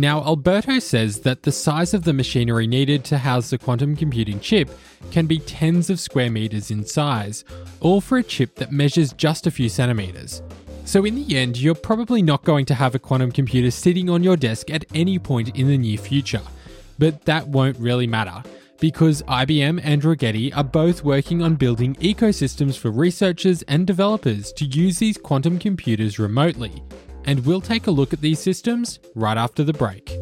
Now, 0.00 0.22
Alberto 0.22 0.78
says 0.78 1.22
that 1.22 1.42
the 1.42 1.50
size 1.50 1.92
of 1.92 2.04
the 2.04 2.12
machinery 2.12 2.68
needed 2.68 3.04
to 3.06 3.18
house 3.18 3.50
the 3.50 3.58
quantum 3.58 3.96
computing 3.96 4.38
chip 4.38 4.70
can 5.10 5.26
be 5.26 5.40
tens 5.40 5.90
of 5.90 5.98
square 5.98 6.30
meters 6.30 6.70
in 6.70 6.84
size, 6.84 7.44
all 7.80 8.00
for 8.00 8.16
a 8.16 8.22
chip 8.22 8.54
that 8.54 8.70
measures 8.70 9.12
just 9.12 9.48
a 9.48 9.50
few 9.50 9.68
centimeters. 9.68 10.40
So, 10.84 11.04
in 11.04 11.16
the 11.16 11.36
end, 11.36 11.56
you're 11.56 11.74
probably 11.74 12.22
not 12.22 12.44
going 12.44 12.64
to 12.66 12.76
have 12.76 12.94
a 12.94 13.00
quantum 13.00 13.32
computer 13.32 13.72
sitting 13.72 14.08
on 14.08 14.22
your 14.22 14.36
desk 14.36 14.70
at 14.70 14.84
any 14.94 15.18
point 15.18 15.56
in 15.56 15.66
the 15.66 15.76
near 15.76 15.98
future. 15.98 16.42
But 17.00 17.24
that 17.24 17.48
won't 17.48 17.76
really 17.78 18.06
matter 18.06 18.44
because 18.78 19.22
IBM 19.22 19.80
and 19.82 20.02
Rigetti 20.02 20.56
are 20.56 20.62
both 20.62 21.02
working 21.02 21.42
on 21.42 21.56
building 21.56 21.96
ecosystems 21.96 22.78
for 22.78 22.92
researchers 22.92 23.62
and 23.62 23.84
developers 23.84 24.52
to 24.52 24.64
use 24.64 25.00
these 25.00 25.18
quantum 25.18 25.58
computers 25.58 26.20
remotely. 26.20 26.84
And 27.28 27.44
we'll 27.44 27.60
take 27.60 27.86
a 27.86 27.90
look 27.90 28.14
at 28.14 28.22
these 28.22 28.38
systems 28.38 29.00
right 29.14 29.36
after 29.36 29.62
the 29.62 29.74
break. 29.74 30.17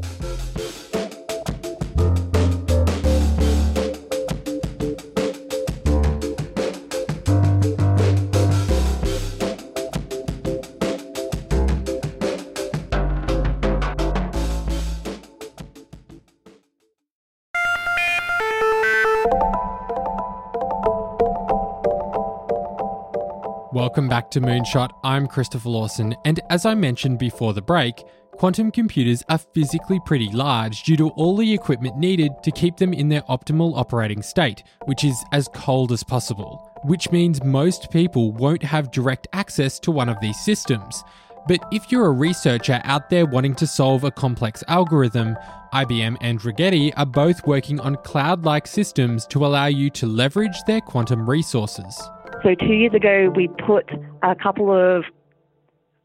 Welcome 23.97 24.11
back 24.11 24.31
to 24.33 24.43
Moonshot. 24.43 24.91
I'm 25.05 25.27
Christopher 25.27 25.71
Lawson, 25.71 26.15
and 26.27 26.39
as 26.51 26.67
I 26.67 26.75
mentioned 26.75 27.19
before 27.19 27.55
the 27.55 27.63
break, 27.63 28.05
quantum 28.33 28.71
computers 28.71 29.23
are 29.31 29.39
physically 29.39 29.99
pretty 30.05 30.29
large 30.33 30.83
due 30.83 30.99
to 30.99 31.09
all 31.13 31.35
the 31.35 31.55
equipment 31.55 31.97
needed 31.97 32.33
to 32.43 32.51
keep 32.51 32.77
them 32.77 32.93
in 32.93 33.09
their 33.09 33.23
optimal 33.23 33.75
operating 33.75 34.21
state, 34.21 34.63
which 34.85 35.03
is 35.03 35.25
as 35.33 35.49
cold 35.55 35.93
as 35.93 36.05
possible, 36.05 36.71
which 36.85 37.11
means 37.11 37.43
most 37.43 37.91
people 37.91 38.33
won't 38.33 38.63
have 38.63 38.91
direct 38.91 39.29
access 39.33 39.81
to 39.81 39.91
one 39.91 40.11
of 40.11 40.21
these 40.21 40.39
systems. 40.41 41.03
But 41.49 41.61
if 41.73 41.91
you're 41.91 42.09
a 42.09 42.13
researcher 42.13 42.83
out 42.85 43.09
there 43.09 43.25
wanting 43.25 43.55
to 43.55 43.67
solve 43.67 44.05
a 44.05 44.11
complex 44.11 44.63
algorithm, 44.69 45.39
IBM 45.73 46.19
and 46.21 46.39
Rigetti 46.41 46.93
are 46.99 47.07
both 47.07 47.47
working 47.47 47.81
on 47.81 47.97
cloud 48.05 48.45
like 48.45 48.67
systems 48.67 49.27
to 49.29 49.47
allow 49.47 49.67
you 49.67 49.89
to 49.89 50.07
leverage 50.07 50.63
their 50.67 50.83
quantum 50.83 51.27
resources. 51.27 51.99
So 52.47 52.55
two 52.55 52.75
years 52.75 52.95
ago, 52.95 53.33
we 53.35 53.49
put 53.49 53.91
a 54.23 54.37
couple 54.37 54.71
of 54.71 55.03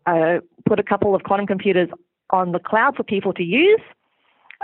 uh, 0.08 0.40
put 0.66 0.80
a 0.80 0.84
couple 0.84 1.14
of 1.14 1.22
quantum 1.22 1.46
computers 1.46 1.88
on 2.32 2.52
the 2.52 2.58
cloud 2.58 2.96
for 2.96 3.04
people 3.04 3.32
to 3.34 3.44
use. 3.44 3.80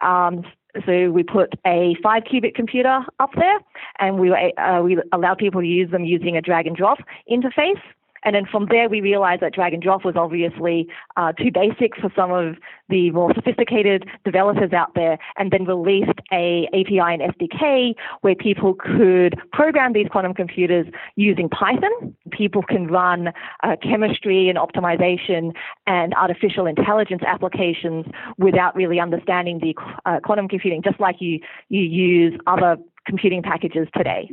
Um, 0.02 0.42
so 0.88 1.12
we 1.12 1.22
put 1.22 1.54
a 1.68 1.96
five 2.02 2.24
qubit 2.24 2.56
computer 2.56 3.02
up 3.20 3.30
there, 3.36 3.60
and 4.00 4.18
we 4.18 4.32
uh, 4.32 4.82
we 4.82 4.98
allowed 5.14 5.38
people 5.38 5.62
to 5.62 5.68
use 5.68 5.92
them 5.92 6.04
using 6.04 6.36
a 6.36 6.42
drag 6.42 6.66
and 6.66 6.76
drop 6.76 6.98
interface. 7.32 7.80
And 8.28 8.36
then 8.36 8.46
from 8.46 8.68
there, 8.70 8.90
we 8.90 9.00
realized 9.00 9.42
that 9.42 9.54
drag 9.54 9.74
and 9.74 9.82
drop 9.82 10.04
was 10.04 10.18
obviously 10.18 10.86
uh, 11.16 11.32
too 11.32 11.50
basic 11.50 11.96
for 11.96 12.12
some 12.14 12.30
of 12.30 12.58
the 12.90 13.10
more 13.12 13.34
sophisticated 13.34 14.06
developers 14.26 14.74
out 14.74 14.96
there, 14.96 15.18
and 15.38 15.50
then 15.50 15.64
released 15.64 16.20
a 16.34 16.68
API 16.74 17.00
and 17.00 17.22
SDK 17.22 17.94
where 18.22 18.36
people 18.36 18.74
could 18.74 19.40
program 19.54 19.94
these 19.94 20.08
quantum 20.12 20.34
computers 20.34 20.86
using 21.16 21.48
Python. 21.48 22.14
People 22.32 22.64
can 22.64 22.88
run 22.88 23.30
uh, 23.64 23.78
chemistry 23.82 24.50
and 24.50 24.58
optimization 24.58 25.54
and 25.86 26.14
artificial 26.16 26.66
intelligence 26.66 27.22
applications 27.26 28.06
without 28.38 28.76
really 28.76 29.00
understanding 29.00 29.60
the 29.60 29.74
uh, 30.06 30.20
quantum 30.22 30.50
computing, 30.50 30.82
just 30.84 31.00
like 31.00 31.16
you 31.22 31.40
you 31.70 31.80
use 31.80 32.38
other 32.46 32.76
computing 33.06 33.42
packages 33.42 33.88
today. 33.96 34.30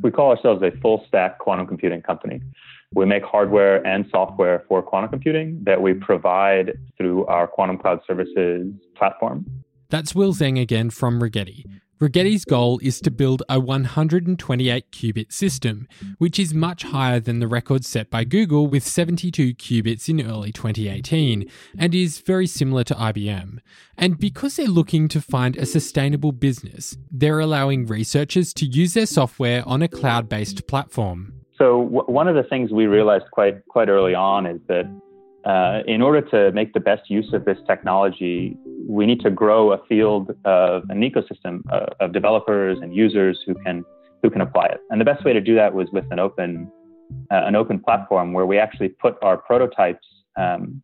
We 0.00 0.10
call 0.10 0.30
ourselves 0.30 0.62
a 0.62 0.70
full 0.80 1.04
stack 1.06 1.38
quantum 1.38 1.66
computing 1.66 2.00
company. 2.00 2.40
We 2.94 3.04
make 3.04 3.24
hardware 3.24 3.86
and 3.86 4.06
software 4.10 4.64
for 4.68 4.82
quantum 4.82 5.10
computing 5.10 5.60
that 5.64 5.80
we 5.80 5.94
provide 5.94 6.72
through 6.96 7.26
our 7.26 7.46
quantum 7.46 7.78
cloud 7.78 8.00
services 8.06 8.72
platform. 8.96 9.44
That's 9.88 10.14
Will 10.14 10.32
Zeng 10.32 10.60
again 10.60 10.90
from 10.90 11.20
Rigetti. 11.20 11.64
Rigetti's 12.00 12.44
goal 12.44 12.78
is 12.82 13.00
to 13.00 13.10
build 13.10 13.42
a 13.48 13.58
128 13.58 14.90
qubit 14.92 15.32
system, 15.32 15.88
which 16.18 16.38
is 16.38 16.52
much 16.52 16.82
higher 16.82 17.18
than 17.18 17.38
the 17.38 17.48
record 17.48 17.86
set 17.86 18.10
by 18.10 18.22
Google 18.22 18.66
with 18.66 18.86
72 18.86 19.54
qubits 19.54 20.06
in 20.06 20.20
early 20.20 20.52
2018, 20.52 21.48
and 21.78 21.94
is 21.94 22.18
very 22.18 22.46
similar 22.46 22.84
to 22.84 22.94
IBM. 22.94 23.60
And 23.96 24.18
because 24.18 24.56
they're 24.56 24.66
looking 24.66 25.08
to 25.08 25.22
find 25.22 25.56
a 25.56 25.64
sustainable 25.64 26.32
business, 26.32 26.98
they're 27.10 27.40
allowing 27.40 27.86
researchers 27.86 28.52
to 28.54 28.66
use 28.66 28.92
their 28.92 29.06
software 29.06 29.66
on 29.66 29.80
a 29.80 29.88
cloud 29.88 30.28
based 30.28 30.66
platform. 30.66 31.32
So 31.58 31.84
w- 31.84 32.04
one 32.06 32.28
of 32.28 32.34
the 32.34 32.42
things 32.42 32.70
we 32.70 32.86
realized 32.86 33.24
quite 33.32 33.66
quite 33.68 33.88
early 33.88 34.14
on 34.14 34.46
is 34.46 34.60
that 34.68 34.86
uh, 35.44 35.82
in 35.86 36.02
order 36.02 36.20
to 36.20 36.52
make 36.52 36.72
the 36.72 36.80
best 36.80 37.08
use 37.08 37.32
of 37.32 37.44
this 37.44 37.58
technology, 37.66 38.56
we 38.88 39.06
need 39.06 39.20
to 39.20 39.30
grow 39.30 39.72
a 39.72 39.78
field 39.86 40.30
of 40.44 40.82
an 40.90 41.00
ecosystem 41.00 41.62
of, 41.70 41.88
of 42.00 42.12
developers 42.12 42.78
and 42.82 42.94
users 42.94 43.40
who 43.46 43.54
can 43.64 43.84
who 44.22 44.30
can 44.30 44.40
apply 44.40 44.66
it. 44.66 44.80
And 44.90 45.00
the 45.00 45.04
best 45.04 45.24
way 45.24 45.32
to 45.32 45.40
do 45.40 45.54
that 45.54 45.72
was 45.74 45.88
with 45.92 46.04
an 46.10 46.18
open 46.18 46.70
uh, 47.30 47.42
an 47.46 47.54
open 47.54 47.78
platform 47.78 48.32
where 48.32 48.46
we 48.46 48.58
actually 48.58 48.88
put 48.88 49.16
our 49.22 49.36
prototypes 49.36 50.06
um, 50.36 50.82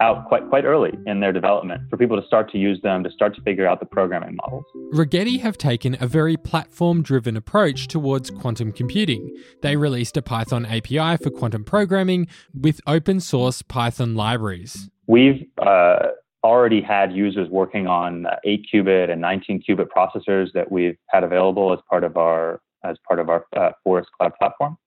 out 0.00 0.26
quite 0.26 0.48
quite 0.48 0.64
early 0.64 0.92
in 1.06 1.20
their 1.20 1.32
development 1.32 1.82
for 1.90 1.96
people 1.96 2.20
to 2.20 2.26
start 2.26 2.50
to 2.52 2.58
use 2.58 2.80
them 2.82 3.04
to 3.04 3.10
start 3.10 3.34
to 3.34 3.42
figure 3.42 3.66
out 3.66 3.80
the 3.80 3.86
programming 3.86 4.36
models. 4.36 4.64
Rigetti 4.94 5.40
have 5.40 5.58
taken 5.58 5.96
a 6.00 6.06
very 6.06 6.36
platform-driven 6.36 7.36
approach 7.36 7.88
towards 7.88 8.30
quantum 8.30 8.72
computing. 8.72 9.36
They 9.62 9.76
released 9.76 10.16
a 10.16 10.22
Python 10.22 10.66
API 10.66 11.16
for 11.22 11.30
quantum 11.30 11.64
programming 11.64 12.28
with 12.54 12.80
open 12.86 13.20
source 13.20 13.62
Python 13.62 14.14
libraries. 14.14 14.90
We've 15.06 15.46
uh, 15.58 16.08
already 16.42 16.80
had 16.80 17.12
users 17.12 17.48
working 17.50 17.86
on 17.86 18.26
8 18.44 18.66
qubit 18.72 19.10
and 19.10 19.20
19 19.20 19.62
qubit 19.68 19.88
processors 19.94 20.52
that 20.54 20.70
we've 20.70 20.96
had 21.08 21.24
available 21.24 21.72
as 21.72 21.78
part 21.88 22.04
of 22.04 22.16
our 22.16 22.60
as 22.82 22.96
part 23.06 23.20
of 23.20 23.28
our 23.28 23.44
uh, 23.54 23.72
Forest 23.84 24.08
Cloud 24.16 24.32
platform. 24.38 24.78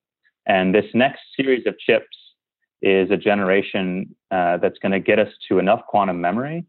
And 0.48 0.74
this 0.74 0.86
next 0.96 1.22
series 1.38 1.68
of 1.68 1.78
chips 1.78 2.18
is 2.84 3.10
a 3.10 3.18
generation 3.18 4.14
uh, 4.30 4.58
that's 4.58 4.78
going 4.78 4.92
to 4.92 5.00
get 5.00 5.18
us 5.18 5.30
to 5.48 5.58
enough 5.58 5.82
quantum 5.88 6.20
memory 6.22 6.66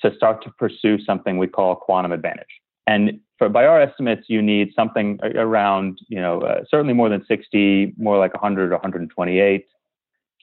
to 0.00 0.14
start 0.14 0.42
to 0.44 0.50
pursue 0.58 0.98
something 1.00 1.36
we 1.36 1.48
call 1.48 1.74
quantum 1.74 2.12
advantage. 2.12 2.46
And 2.86 3.20
for, 3.36 3.48
by 3.48 3.66
our 3.66 3.80
estimates, 3.80 4.26
you 4.28 4.40
need 4.40 4.72
something 4.74 5.18
around, 5.22 5.98
you 6.08 6.20
know, 6.20 6.40
uh, 6.40 6.60
certainly 6.70 6.94
more 6.94 7.08
than 7.08 7.24
60, 7.26 7.94
more 7.98 8.18
like 8.18 8.32
100 8.34 8.70
128 8.70 9.66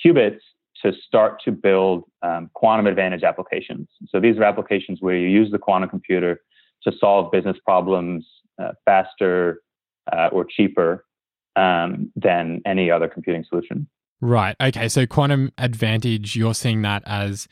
qubits 0.06 0.40
to 0.84 0.92
start 1.08 1.42
to 1.46 1.52
build 1.52 2.04
um, 2.22 2.52
quantum 2.54 2.86
advantage 2.86 3.24
applications. 3.24 3.88
So 4.10 4.20
these 4.20 4.38
are 4.38 4.44
applications 4.44 5.00
where 5.02 5.16
you 5.16 5.28
use 5.28 5.50
the 5.50 5.58
quantum 5.58 5.90
computer 5.90 6.42
to 6.84 6.92
solve 7.00 7.32
business 7.32 7.58
problems 7.64 8.28
uh, 8.62 8.72
faster 8.84 9.62
uh, 10.12 10.28
or 10.32 10.46
cheaper 10.46 11.06
um, 11.56 12.12
than 12.16 12.62
any 12.66 12.92
other 12.92 13.08
computing 13.08 13.46
solution. 13.48 13.88
Right. 14.22 14.56
Okay. 14.62 14.88
So 14.90 15.06
quantum 15.06 15.52
advantage, 15.58 16.36
you're 16.36 16.54
seeing 16.54 16.82
that 16.84 17.04
as 17.06 17.48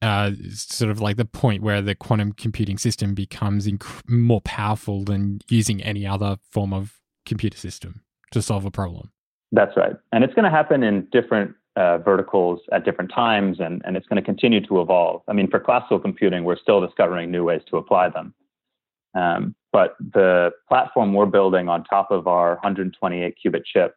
uh, 0.00 0.32
sort 0.52 0.90
of 0.90 1.00
like 1.00 1.16
the 1.16 1.24
point 1.24 1.62
where 1.62 1.82
the 1.82 1.94
quantum 1.94 2.32
computing 2.32 2.78
system 2.78 3.14
becomes 3.14 3.66
inc- 3.66 4.08
more 4.08 4.40
powerful 4.42 5.04
than 5.04 5.40
using 5.48 5.82
any 5.82 6.06
other 6.06 6.36
form 6.50 6.72
of 6.72 6.94
computer 7.26 7.58
system 7.58 8.02
to 8.30 8.40
solve 8.40 8.64
a 8.64 8.70
problem. 8.70 9.10
That's 9.52 9.76
right. 9.76 9.96
And 10.12 10.24
it's 10.24 10.34
going 10.34 10.44
to 10.44 10.50
happen 10.50 10.82
in 10.82 11.08
different 11.10 11.54
uh, 11.76 11.98
verticals 11.98 12.60
at 12.72 12.84
different 12.84 13.10
times, 13.14 13.60
and, 13.60 13.82
and 13.84 13.96
it's 13.96 14.06
going 14.06 14.20
to 14.20 14.24
continue 14.24 14.64
to 14.66 14.80
evolve. 14.80 15.22
I 15.28 15.32
mean, 15.32 15.48
for 15.48 15.60
classical 15.60 15.98
computing, 15.98 16.44
we're 16.44 16.58
still 16.58 16.84
discovering 16.84 17.30
new 17.30 17.44
ways 17.44 17.62
to 17.70 17.76
apply 17.76 18.10
them. 18.10 18.34
Um, 19.14 19.54
but 19.72 19.96
the 19.98 20.50
platform 20.68 21.12
we're 21.12 21.26
building 21.26 21.68
on 21.68 21.84
top 21.84 22.10
of 22.10 22.26
our 22.26 22.54
128 22.54 23.36
qubit 23.44 23.62
chip 23.64 23.94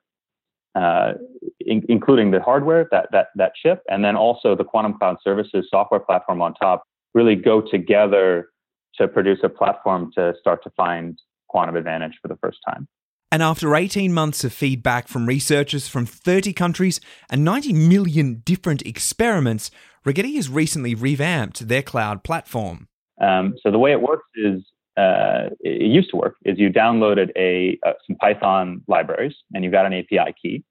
uh, 0.76 1.14
in, 1.60 1.84
including 1.90 2.32
the 2.32 2.42
hardware, 2.42 2.88
that, 2.92 3.10
that, 3.12 3.28
that 3.36 3.54
chip, 3.62 3.82
and 3.90 4.04
then 4.04 4.16
also 4.16 4.56
the 4.56 4.64
Quantum 4.64 4.98
Cloud 4.98 5.18
Services 5.24 5.68
software 5.70 6.00
platform 6.00 6.42
on 6.42 6.54
top, 6.56 6.84
really 7.14 7.36
go 7.36 7.62
together 7.62 8.50
to 8.96 9.08
produce 9.08 9.40
a 9.44 9.50
platform 9.50 10.12
to 10.16 10.34
start 10.40 10.64
to 10.64 10.70
find 10.72 11.18
quantum 11.48 11.76
advantage 11.76 12.14
for 12.22 12.28
the 12.28 12.38
first 12.38 12.60
time. 12.68 12.88
And 13.34 13.42
after 13.42 13.74
18 13.76 14.14
months 14.14 14.44
of 14.44 14.52
feedback 14.52 15.08
from 15.08 15.26
researchers 15.26 15.88
from 15.88 16.06
30 16.06 16.52
countries 16.52 17.00
and 17.30 17.46
90 17.46 17.72
million 17.72 18.42
different 18.44 18.82
experiments, 18.82 19.72
Rigetti 20.06 20.36
has 20.36 20.50
recently 20.50 20.96
revamped 20.96 21.68
their 21.70 21.82
cloud 21.82 22.24
platform. 22.24 22.88
Um, 23.22 23.54
so 23.62 23.72
the 23.72 23.80
way 23.80 23.92
it 23.92 24.02
works 24.02 24.26
is 24.36 24.62
uh, 24.98 25.50
it 25.62 25.90
used 25.90 26.10
to 26.12 26.18
work 26.18 26.36
is 26.44 26.60
you 26.60 26.70
downloaded 26.70 27.30
a 27.36 27.80
uh, 27.86 27.94
some 28.06 28.16
Python 28.18 28.82
libraries 28.88 29.36
and 29.54 29.64
you 29.64 29.72
got 29.72 29.86
an 29.86 29.94
API 29.94 30.34
key, 30.42 30.64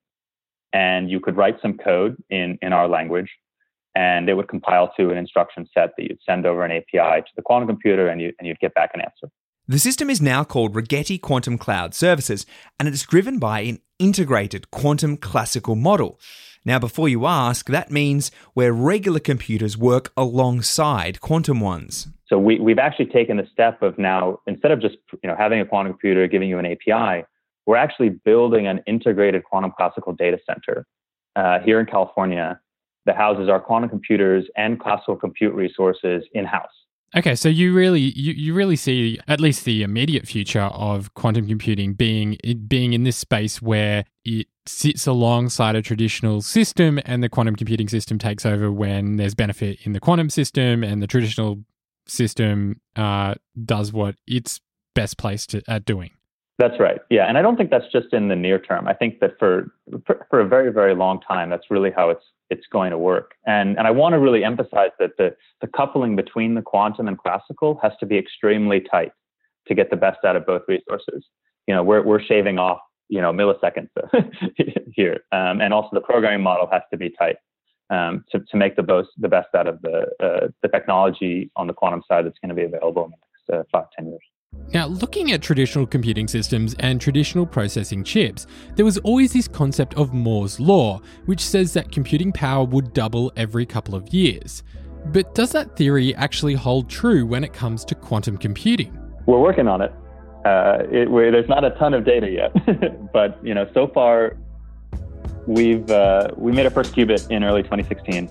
and 0.73 1.11
you 1.11 1.21
could 1.21 1.37
write 1.37 1.57
some 1.63 1.79
code 1.79 2.17
in 2.29 2.59
in 2.61 2.73
our 2.73 2.89
language, 2.89 3.31
and 3.95 4.29
it 4.29 4.35
would 4.35 4.49
compile 4.49 4.93
to 4.99 5.11
an 5.11 5.17
instruction 5.17 5.67
set 5.73 5.91
that 5.97 6.03
you'd 6.05 6.19
send 6.25 6.47
over 6.47 6.65
an 6.65 6.71
API 6.71 7.23
to 7.23 7.33
the 7.37 7.43
quantum 7.43 7.69
computer, 7.69 8.09
and 8.09 8.21
you 8.21 8.33
and 8.39 8.47
you'd 8.47 8.61
get 8.61 8.75
back 8.75 8.91
an 8.95 9.01
answer. 9.01 9.29
The 9.67 9.79
system 9.79 10.11
is 10.11 10.21
now 10.21 10.43
called 10.45 10.75
Rigetti 10.75 11.21
Quantum 11.21 11.57
Cloud 11.57 11.95
Services, 11.95 12.45
and 12.79 12.89
it 12.89 12.95
is 12.95 13.03
driven 13.05 13.39
by 13.39 13.61
an 13.61 13.79
integrated 14.01 14.73
quantum 14.73 15.17
classical 15.17 15.77
model. 15.77 16.19
Now, 16.65 16.79
before 16.79 17.09
you 17.09 17.27
ask, 17.27 17.69
that 17.69 17.91
means 17.91 18.31
where 18.55 18.73
regular 18.73 19.21
computers 19.21 19.79
work 19.79 20.13
alongside 20.17 21.21
quantum 21.21 21.61
ones. 21.61 22.09
So 22.27 22.39
we, 22.39 22.59
we've 22.59 22.79
actually 22.79 23.07
taken 23.07 23.37
the 23.37 23.47
step 23.53 23.83
of 23.83 23.99
now, 23.99 24.41
instead 24.47 24.71
of 24.73 24.81
just 24.81 24.97
you 25.23 25.29
know 25.29 25.37
having 25.37 25.61
a 25.61 25.65
quantum 25.65 25.93
computer 25.93 26.27
giving 26.27 26.49
you 26.49 26.59
an 26.59 26.67
API, 26.67 27.25
we're 27.67 27.77
actually 27.77 28.11
building 28.11 28.67
an 28.67 28.83
integrated 28.87 29.45
quantum 29.45 29.73
classical 29.77 30.13
data 30.13 30.39
center 30.45 30.87
uh, 31.37 31.61
here 31.61 31.79
in 31.81 31.87
California 31.87 32.61
that 33.07 33.17
houses 33.17 33.49
our 33.49 33.61
quantum 33.61 33.89
computers 33.89 34.45
and 34.57 34.79
classical 34.79 35.17
compute 35.17 35.55
resources 35.55 36.25
in 36.33 36.45
house. 36.45 36.69
Okay, 37.17 37.35
so 37.35 37.49
you 37.49 37.75
really 37.75 38.13
you, 38.17 38.33
you 38.33 38.55
really 38.55 38.77
see 38.77 39.19
at 39.27 39.41
least 39.41 39.65
the 39.65 39.83
immediate 39.83 40.29
future 40.29 40.61
of 40.61 41.13
quantum 41.15 41.49
computing 41.49 41.95
being 41.95 42.37
being 42.69 42.93
in 42.93 43.03
this 43.03 43.17
space 43.17 43.61
where 43.61 44.05
it 44.25 44.47
sits 44.67 45.09
alongside 45.09 45.75
a 45.75 45.83
traditional 45.83 46.41
system 46.41 47.01
and 47.05 47.23
the 47.23 47.29
quantum 47.29 47.57
computing 47.57 47.89
system 47.89 48.19
takes 48.19 48.47
over 48.47 48.71
when 48.71 49.17
there's 49.17 49.35
benefit 49.35 49.85
in 49.85 49.93
the 49.93 49.99
quantum 49.99 50.31
system 50.31 50.85
and 50.85 51.03
the 51.03 51.09
traditional 51.09 51.65
system 52.07 52.81
uh, 52.95 53.35
does 53.65 53.93
what 53.93 54.15
it's 54.29 54.61
best 54.95 55.19
placed 55.19 55.55
at 55.55 55.85
doing. 55.85 56.11
That's 56.61 56.79
right. 56.79 57.01
Yeah, 57.09 57.25
and 57.27 57.39
I 57.39 57.43
don't 57.43 57.57
think 57.57 57.71
that's 57.71 57.91
just 57.91 58.13
in 58.13 58.29
the 58.29 58.37
near 58.37 58.59
term. 58.59 58.87
I 58.87 58.93
think 58.93 59.21
that 59.21 59.39
for 59.39 59.73
for, 60.29 60.41
a 60.41 60.47
very 60.47 60.71
very 60.71 60.95
long 60.95 61.19
time, 61.23 61.49
that's 61.49 61.71
really 61.71 61.91
how 61.91 62.11
it's 62.11 62.25
it's 62.51 62.67
going 62.71 62.91
to 62.91 62.99
work. 62.99 63.33
And, 63.47 63.79
and 63.79 63.87
I 63.87 63.93
want 63.93 64.13
to 64.13 64.19
really 64.19 64.45
emphasize 64.45 64.91
that 64.99 65.17
the, 65.17 65.35
the 65.61 65.69
coupling 65.69 66.17
between 66.17 66.55
the 66.55 66.63
quantum 66.63 67.09
and 67.09 67.17
classical 67.17 67.79
has 67.83 67.93
to 68.01 68.07
be 68.07 68.19
extremely 68.19 68.81
tight 68.81 69.13
to 69.69 69.75
get 69.75 69.89
the 69.91 69.97
best 69.97 70.19
out 70.25 70.37
of 70.37 70.45
both 70.45 70.63
resources. 70.67 71.25
You 71.69 71.75
know, 71.75 71.85
we're, 71.85 72.03
we're 72.03 72.23
shaving 72.23 72.59
off, 72.59 72.81
you 73.09 73.21
know, 73.21 73.33
milliseconds 73.33 73.89
here. 74.93 75.21
Um, 75.31 75.61
and 75.61 75.73
also 75.73 75.91
the 75.93 76.01
programming 76.01 76.43
model 76.43 76.69
has 76.73 76.83
to 76.91 76.97
be 76.97 77.11
tight 77.11 77.37
um, 77.89 78.25
to, 78.33 78.41
to 78.41 78.57
make 78.57 78.75
the, 78.75 78.83
most, 78.83 79.11
the 79.17 79.29
best 79.29 79.49
out 79.57 79.69
of 79.69 79.81
the, 79.83 80.07
uh, 80.21 80.49
the 80.63 80.69
technology 80.69 81.53
on 81.55 81.69
the 81.69 81.73
quantum 81.73 82.03
side 82.09 82.27
that's 82.27 82.39
going 82.41 82.49
to 82.49 82.55
be 82.55 82.65
available 82.65 83.05
in 83.05 83.11
the 83.13 83.17
next 83.17 83.61
uh, 83.61 83.65
five, 83.71 83.87
10 83.97 84.09
years. 84.09 84.21
Now, 84.73 84.87
looking 84.87 85.33
at 85.33 85.43
traditional 85.43 85.85
computing 85.85 86.29
systems 86.29 86.75
and 86.79 87.01
traditional 87.01 87.45
processing 87.45 88.05
chips, 88.05 88.47
there 88.77 88.85
was 88.85 88.99
always 88.99 89.33
this 89.33 89.49
concept 89.49 89.95
of 89.95 90.15
Moore's 90.15 90.61
Law, 90.61 91.01
which 91.27 91.41
says 91.41 91.73
that 91.73 91.91
computing 91.91 92.31
power 92.31 92.65
would 92.65 92.93
double 92.93 93.33
every 93.37 93.67
couple 93.67 93.97
of 93.97 94.15
years. 94.15 94.63
But 95.07 95.35
does 95.35 95.51
that 95.53 95.77
theory 95.77 96.15
actually 96.15 96.55
hold 96.55 96.89
true 96.89 97.27
when 97.27 97.43
it 97.43 97.53
comes 97.53 97.85
to 97.87 97.97
quantum 97.97 98.37
computing? 98.37 98.97
We're 99.27 99.41
working 99.41 99.67
on 99.67 99.83
it. 99.83 99.93
Uh, 100.45 100.85
it 100.91 101.11
there's 101.33 101.49
not 101.49 101.65
a 101.65 101.71
ton 101.71 101.93
of 101.93 102.05
data 102.05 102.31
yet, 102.31 103.13
but 103.13 103.45
you 103.45 103.55
know, 103.55 103.69
so 103.75 103.89
far 103.89 104.37
we've 105.47 105.91
uh, 105.91 106.29
we 106.37 106.53
made 106.53 106.65
our 106.65 106.71
first 106.71 106.95
qubit 106.95 107.31
in 107.31 107.45
early 107.45 107.63
2016, 107.63 108.31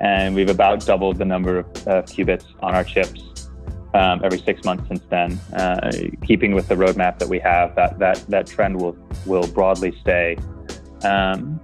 and 0.00 0.34
we've 0.34 0.50
about 0.50 0.84
doubled 0.84 1.18
the 1.18 1.24
number 1.24 1.58
of 1.58 1.66
uh, 1.86 2.02
qubits 2.02 2.44
on 2.60 2.74
our 2.74 2.84
chips 2.84 3.47
um, 3.94 4.20
every 4.24 4.40
six 4.40 4.64
months 4.64 4.86
since 4.88 5.02
then. 5.08 5.32
Uh, 5.52 5.90
keeping 6.26 6.54
with 6.54 6.68
the 6.68 6.74
roadmap 6.74 7.18
that 7.18 7.28
we 7.28 7.38
have, 7.38 7.74
that 7.76 7.98
that 7.98 8.24
that 8.28 8.46
trend 8.46 8.80
will 8.80 8.96
will 9.26 9.46
broadly 9.48 9.96
stay. 10.00 10.36
Um, 11.04 11.60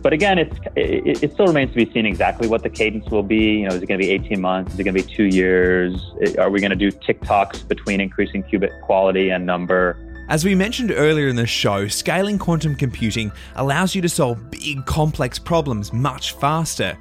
but 0.00 0.12
again, 0.12 0.38
it's 0.38 0.56
it, 0.76 1.22
it, 1.22 1.32
still 1.32 1.46
remains 1.46 1.70
to 1.72 1.84
be 1.84 1.92
seen 1.92 2.06
exactly 2.06 2.48
what 2.48 2.62
the 2.62 2.70
cadence 2.70 3.10
will 3.10 3.22
be. 3.22 3.58
You 3.58 3.68
know, 3.68 3.74
is 3.74 3.82
it 3.82 3.86
going 3.86 4.00
to 4.00 4.06
be 4.06 4.10
18 4.12 4.40
months? 4.40 4.74
Is 4.74 4.80
it 4.80 4.84
going 4.84 4.94
to 4.94 5.02
be 5.02 5.14
two 5.14 5.24
years? 5.24 5.94
Are 6.38 6.50
we 6.50 6.60
going 6.60 6.70
to 6.70 6.76
do 6.76 6.90
tick-tocks 6.90 7.62
between 7.62 8.00
increasing 8.00 8.44
qubit 8.44 8.80
quality 8.82 9.30
and 9.30 9.44
number? 9.44 9.98
As 10.28 10.44
we 10.44 10.54
mentioned 10.54 10.92
earlier 10.94 11.28
in 11.28 11.36
the 11.36 11.46
show, 11.46 11.88
scaling 11.88 12.38
quantum 12.38 12.76
computing 12.76 13.32
allows 13.56 13.94
you 13.94 14.02
to 14.02 14.08
solve 14.08 14.50
big, 14.50 14.84
complex 14.84 15.38
problems 15.38 15.92
much 15.92 16.32
faster. 16.32 16.96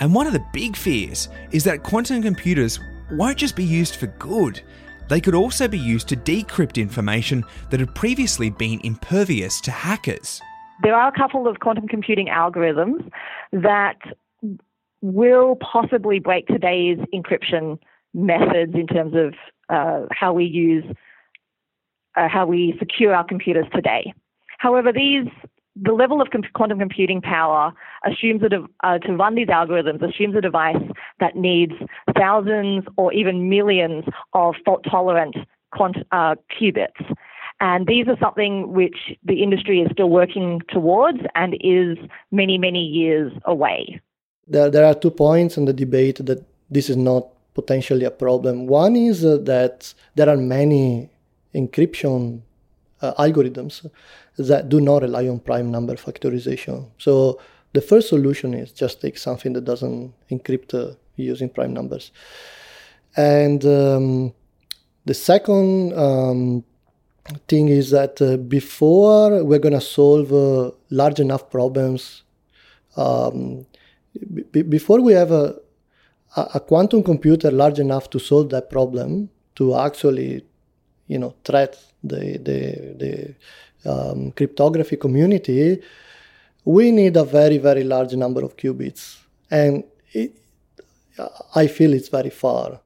And 0.00 0.14
one 0.14 0.26
of 0.26 0.32
the 0.32 0.44
big 0.52 0.74
fears 0.74 1.28
is 1.52 1.64
that 1.64 1.82
quantum 1.82 2.22
computers 2.22 2.80
won't 3.12 3.38
just 3.38 3.56
be 3.56 3.64
used 3.64 3.96
for 3.96 4.06
good. 4.06 4.62
They 5.08 5.20
could 5.20 5.34
also 5.34 5.68
be 5.68 5.78
used 5.78 6.08
to 6.08 6.16
decrypt 6.16 6.80
information 6.80 7.44
that 7.70 7.80
had 7.80 7.94
previously 7.94 8.50
been 8.50 8.80
impervious 8.84 9.60
to 9.62 9.70
hackers. 9.70 10.40
There 10.82 10.94
are 10.94 11.08
a 11.08 11.12
couple 11.12 11.46
of 11.46 11.60
quantum 11.60 11.86
computing 11.86 12.28
algorithms 12.28 13.08
that 13.52 13.98
will 15.00 15.56
possibly 15.56 16.18
break 16.18 16.46
today's 16.46 16.98
encryption 17.12 17.78
methods 18.14 18.74
in 18.74 18.86
terms 18.86 19.14
of 19.14 19.34
uh, 19.68 20.06
how 20.12 20.32
we 20.32 20.44
use, 20.44 20.84
uh, 22.16 22.28
how 22.28 22.46
we 22.46 22.74
secure 22.78 23.14
our 23.14 23.24
computers 23.24 23.66
today. 23.74 24.14
However, 24.58 24.92
these 24.92 25.26
the 25.74 25.92
level 25.92 26.20
of 26.20 26.28
quantum 26.54 26.78
computing 26.78 27.20
power 27.20 27.72
assumes 28.04 28.42
that 28.42 28.52
uh, 28.84 28.98
to 28.98 29.12
run 29.16 29.34
these 29.34 29.48
algorithms 29.48 30.02
assumes 30.02 30.36
a 30.36 30.40
device 30.40 30.82
that 31.20 31.34
needs 31.36 31.72
thousands 32.16 32.84
or 32.96 33.12
even 33.12 33.48
millions 33.48 34.04
of 34.34 34.54
fault 34.64 34.84
tolerant 34.90 35.36
quant- 35.72 36.06
uh, 36.12 36.34
qubits. 36.50 37.14
And 37.60 37.86
these 37.86 38.06
are 38.08 38.16
something 38.20 38.72
which 38.72 39.16
the 39.24 39.42
industry 39.42 39.80
is 39.80 39.88
still 39.92 40.10
working 40.10 40.60
towards 40.68 41.20
and 41.34 41.54
is 41.60 41.96
many, 42.30 42.58
many 42.58 42.84
years 42.84 43.32
away. 43.44 44.00
There, 44.46 44.68
there 44.68 44.84
are 44.84 44.94
two 44.94 45.12
points 45.12 45.56
in 45.56 45.64
the 45.64 45.72
debate 45.72 46.26
that 46.26 46.44
this 46.70 46.90
is 46.90 46.96
not 46.96 47.28
potentially 47.54 48.04
a 48.04 48.10
problem. 48.10 48.66
One 48.66 48.96
is 48.96 49.24
uh, 49.24 49.38
that 49.42 49.94
there 50.16 50.28
are 50.28 50.36
many 50.36 51.08
encryption 51.54 52.40
algorithms 53.02 53.86
that 54.38 54.68
do 54.68 54.80
not 54.80 55.02
rely 55.02 55.28
on 55.28 55.40
prime 55.40 55.70
number 55.70 55.94
factorization. 55.96 56.88
So 56.98 57.40
the 57.72 57.80
first 57.80 58.08
solution 58.08 58.54
is 58.54 58.72
just 58.72 59.00
take 59.00 59.18
something 59.18 59.52
that 59.54 59.64
doesn't 59.64 60.14
encrypt 60.30 60.74
uh, 60.74 60.94
using 61.16 61.48
prime 61.48 61.72
numbers. 61.72 62.12
And 63.16 63.64
um, 63.64 64.34
the 65.04 65.14
second 65.14 65.92
um, 65.98 66.64
thing 67.48 67.68
is 67.68 67.90
that 67.90 68.20
uh, 68.20 68.36
before 68.36 69.44
we're 69.44 69.58
going 69.58 69.74
to 69.74 69.80
solve 69.80 70.32
uh, 70.32 70.70
large 70.90 71.20
enough 71.20 71.50
problems, 71.50 72.22
um, 72.96 73.66
b- 74.52 74.62
before 74.62 75.00
we 75.00 75.12
have 75.12 75.30
a, 75.30 75.56
a 76.36 76.60
quantum 76.60 77.02
computer 77.02 77.50
large 77.50 77.78
enough 77.78 78.10
to 78.10 78.18
solve 78.18 78.50
that 78.50 78.70
problem, 78.70 79.30
to 79.54 79.76
actually, 79.76 80.44
you 81.12 81.18
know, 81.18 81.34
threat 81.44 81.72
the 82.12 82.22
the 82.48 82.60
the 83.02 83.12
um, 83.92 84.32
cryptography 84.32 84.96
community, 84.96 85.82
we 86.64 86.90
need 86.90 87.16
a 87.16 87.24
very, 87.24 87.58
very 87.58 87.84
large 87.84 88.14
number 88.14 88.42
of 88.44 88.56
qubits. 88.56 89.18
And 89.50 89.84
it, 90.12 90.30
I 91.54 91.66
feel 91.66 91.92
it's 91.92 92.08
very 92.08 92.30
far. 92.30 92.80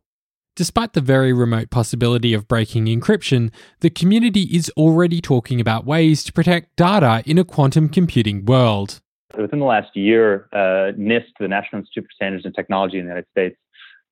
Despite 0.57 0.95
the 0.95 1.03
very 1.03 1.33
remote 1.35 1.69
possibility 1.71 2.33
of 2.33 2.49
breaking 2.49 2.87
encryption, 2.87 3.51
the 3.81 3.91
community 3.91 4.45
is 4.59 4.71
already 4.77 5.21
talking 5.21 5.61
about 5.61 5.85
ways 5.85 6.25
to 6.25 6.33
protect 6.33 6.77
data 6.77 7.23
in 7.27 7.37
a 7.39 7.45
quantum 7.45 7.91
computing 7.91 8.47
world. 8.47 9.01
Within 9.39 9.59
the 9.59 9.67
last 9.67 9.95
year, 9.95 10.49
uh, 10.55 10.97
NIST, 10.97 11.33
the 11.39 11.49
National 11.49 11.81
Institute 11.81 12.05
for 12.05 12.15
Standards 12.15 12.47
and 12.47 12.55
Technology 12.55 12.99
in 12.99 13.05
the 13.05 13.11
United 13.11 13.29
States, 13.31 13.57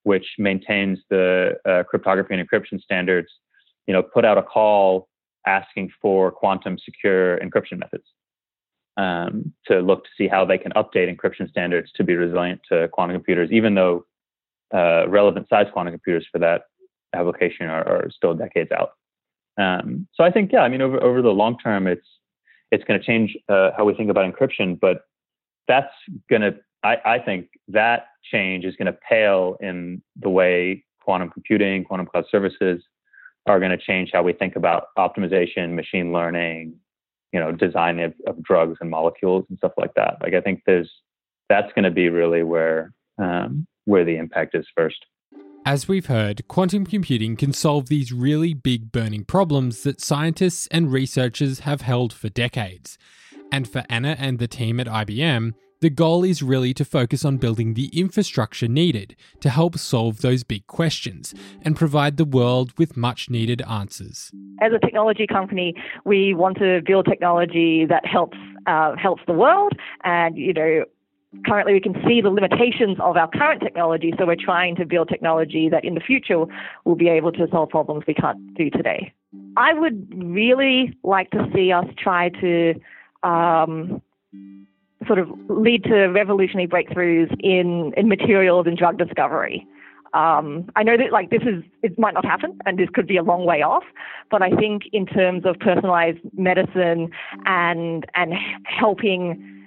which 0.02 0.26
maintains 0.38 0.98
the 1.08 1.54
uh, 1.64 1.82
cryptography 1.84 2.34
and 2.34 2.46
encryption 2.46 2.78
standards, 2.78 3.30
you 3.86 3.92
know, 3.94 4.02
put 4.02 4.24
out 4.24 4.38
a 4.38 4.42
call 4.42 5.08
asking 5.46 5.90
for 6.00 6.30
quantum 6.30 6.78
secure 6.78 7.38
encryption 7.38 7.78
methods 7.78 8.04
um, 8.96 9.52
to 9.66 9.80
look 9.80 10.04
to 10.04 10.10
see 10.16 10.28
how 10.28 10.44
they 10.44 10.58
can 10.58 10.72
update 10.72 11.14
encryption 11.14 11.48
standards 11.48 11.90
to 11.94 12.04
be 12.04 12.14
resilient 12.14 12.60
to 12.70 12.88
quantum 12.88 13.16
computers, 13.16 13.50
even 13.52 13.74
though 13.74 14.04
uh, 14.74 15.08
relevant 15.08 15.48
size 15.48 15.66
quantum 15.72 15.92
computers 15.92 16.26
for 16.32 16.38
that 16.38 16.62
application 17.14 17.66
are, 17.66 17.86
are 17.86 18.10
still 18.10 18.34
decades 18.34 18.70
out. 18.72 18.90
Um, 19.56 20.08
so 20.14 20.24
I 20.24 20.30
think, 20.30 20.50
yeah, 20.52 20.60
I 20.60 20.68
mean, 20.68 20.82
over 20.82 21.00
over 21.02 21.22
the 21.22 21.30
long 21.30 21.58
term, 21.58 21.86
it's 21.86 22.06
it's 22.70 22.84
going 22.84 22.98
to 22.98 23.06
change 23.06 23.36
uh, 23.48 23.70
how 23.76 23.84
we 23.84 23.94
think 23.94 24.10
about 24.10 24.32
encryption, 24.32 24.78
but 24.80 25.02
that's 25.68 25.92
going 26.28 26.42
to, 26.42 26.56
I, 26.82 26.96
I 27.04 27.18
think, 27.18 27.48
that 27.68 28.06
change 28.22 28.64
is 28.64 28.74
going 28.76 28.86
to 28.86 28.98
pale 29.08 29.56
in 29.60 30.02
the 30.20 30.28
way 30.28 30.84
quantum 31.00 31.30
computing, 31.30 31.84
quantum 31.84 32.06
cloud 32.06 32.24
services, 32.30 32.82
are 33.46 33.58
going 33.58 33.70
to 33.70 33.78
change 33.78 34.10
how 34.12 34.22
we 34.22 34.32
think 34.32 34.56
about 34.56 34.86
optimization, 34.98 35.74
machine 35.74 36.12
learning, 36.12 36.74
you 37.32 37.40
know, 37.40 37.52
design 37.52 38.00
of, 38.00 38.14
of 38.26 38.42
drugs 38.42 38.78
and 38.80 38.90
molecules 38.90 39.44
and 39.48 39.58
stuff 39.58 39.72
like 39.76 39.92
that. 39.94 40.16
Like 40.22 40.34
I 40.34 40.40
think 40.40 40.62
there's 40.66 40.90
that's 41.48 41.72
going 41.74 41.84
to 41.84 41.90
be 41.90 42.08
really 42.08 42.42
where 42.42 42.92
um, 43.18 43.66
where 43.84 44.04
the 44.04 44.16
impact 44.16 44.54
is 44.54 44.66
first. 44.74 45.04
As 45.66 45.88
we've 45.88 46.06
heard, 46.06 46.46
quantum 46.46 46.84
computing 46.84 47.36
can 47.36 47.52
solve 47.52 47.88
these 47.88 48.12
really 48.12 48.52
big 48.52 48.92
burning 48.92 49.24
problems 49.24 49.82
that 49.84 50.00
scientists 50.00 50.68
and 50.70 50.92
researchers 50.92 51.60
have 51.60 51.80
held 51.80 52.12
for 52.12 52.28
decades. 52.28 52.98
And 53.50 53.66
for 53.68 53.82
Anna 53.88 54.14
and 54.18 54.38
the 54.38 54.48
team 54.48 54.78
at 54.78 54.86
IBM, 54.86 55.52
the 55.80 55.90
goal 55.90 56.24
is 56.24 56.42
really 56.42 56.72
to 56.74 56.84
focus 56.84 57.24
on 57.24 57.36
building 57.36 57.74
the 57.74 57.88
infrastructure 57.98 58.68
needed 58.68 59.16
to 59.40 59.50
help 59.50 59.78
solve 59.78 60.20
those 60.20 60.44
big 60.44 60.66
questions 60.66 61.34
and 61.62 61.76
provide 61.76 62.16
the 62.16 62.24
world 62.24 62.72
with 62.78 62.96
much 62.96 63.28
needed 63.30 63.62
answers. 63.68 64.30
As 64.60 64.72
a 64.72 64.78
technology 64.78 65.26
company, 65.26 65.74
we 66.04 66.34
want 66.34 66.58
to 66.58 66.80
build 66.86 67.06
technology 67.06 67.84
that 67.86 68.06
helps 68.06 68.38
uh, 68.66 68.96
helps 68.96 69.22
the 69.26 69.34
world, 69.34 69.72
and 70.04 70.38
you 70.38 70.52
know 70.52 70.84
currently 71.44 71.72
we 71.72 71.80
can 71.80 71.94
see 72.06 72.20
the 72.20 72.30
limitations 72.30 72.96
of 73.00 73.16
our 73.16 73.28
current 73.28 73.60
technology, 73.60 74.14
so 74.18 74.26
we're 74.26 74.36
trying 74.36 74.76
to 74.76 74.86
build 74.86 75.08
technology 75.08 75.68
that 75.68 75.84
in 75.84 75.94
the 75.94 76.00
future 76.00 76.44
will 76.84 76.94
be 76.94 77.08
able 77.08 77.32
to 77.32 77.46
solve 77.50 77.68
problems 77.68 78.04
we 78.06 78.14
can't 78.14 78.54
do 78.54 78.70
today. 78.70 79.12
I 79.56 79.74
would 79.74 80.12
really 80.16 80.96
like 81.02 81.30
to 81.30 81.48
see 81.54 81.72
us 81.72 81.86
try 81.98 82.28
to 82.28 82.74
um, 83.22 84.00
sort 85.06 85.18
of 85.18 85.28
lead 85.48 85.84
to 85.84 86.06
revolutionary 86.06 86.68
breakthroughs 86.68 87.34
in, 87.40 87.92
in 87.96 88.08
materials 88.08 88.66
and 88.66 88.76
drug 88.76 88.98
discovery. 88.98 89.66
Um, 90.14 90.70
I 90.76 90.84
know 90.84 90.96
that 90.96 91.10
like 91.10 91.30
this 91.30 91.42
is 91.42 91.64
it 91.82 91.98
might 91.98 92.14
not 92.14 92.24
happen 92.24 92.56
and 92.64 92.78
this 92.78 92.88
could 92.94 93.08
be 93.08 93.16
a 93.16 93.22
long 93.22 93.44
way 93.44 93.62
off, 93.62 93.82
but 94.30 94.42
I 94.42 94.50
think 94.50 94.84
in 94.92 95.06
terms 95.06 95.44
of 95.44 95.58
personalized 95.58 96.20
medicine 96.34 97.10
and 97.46 98.06
and 98.14 98.32
helping 98.64 99.66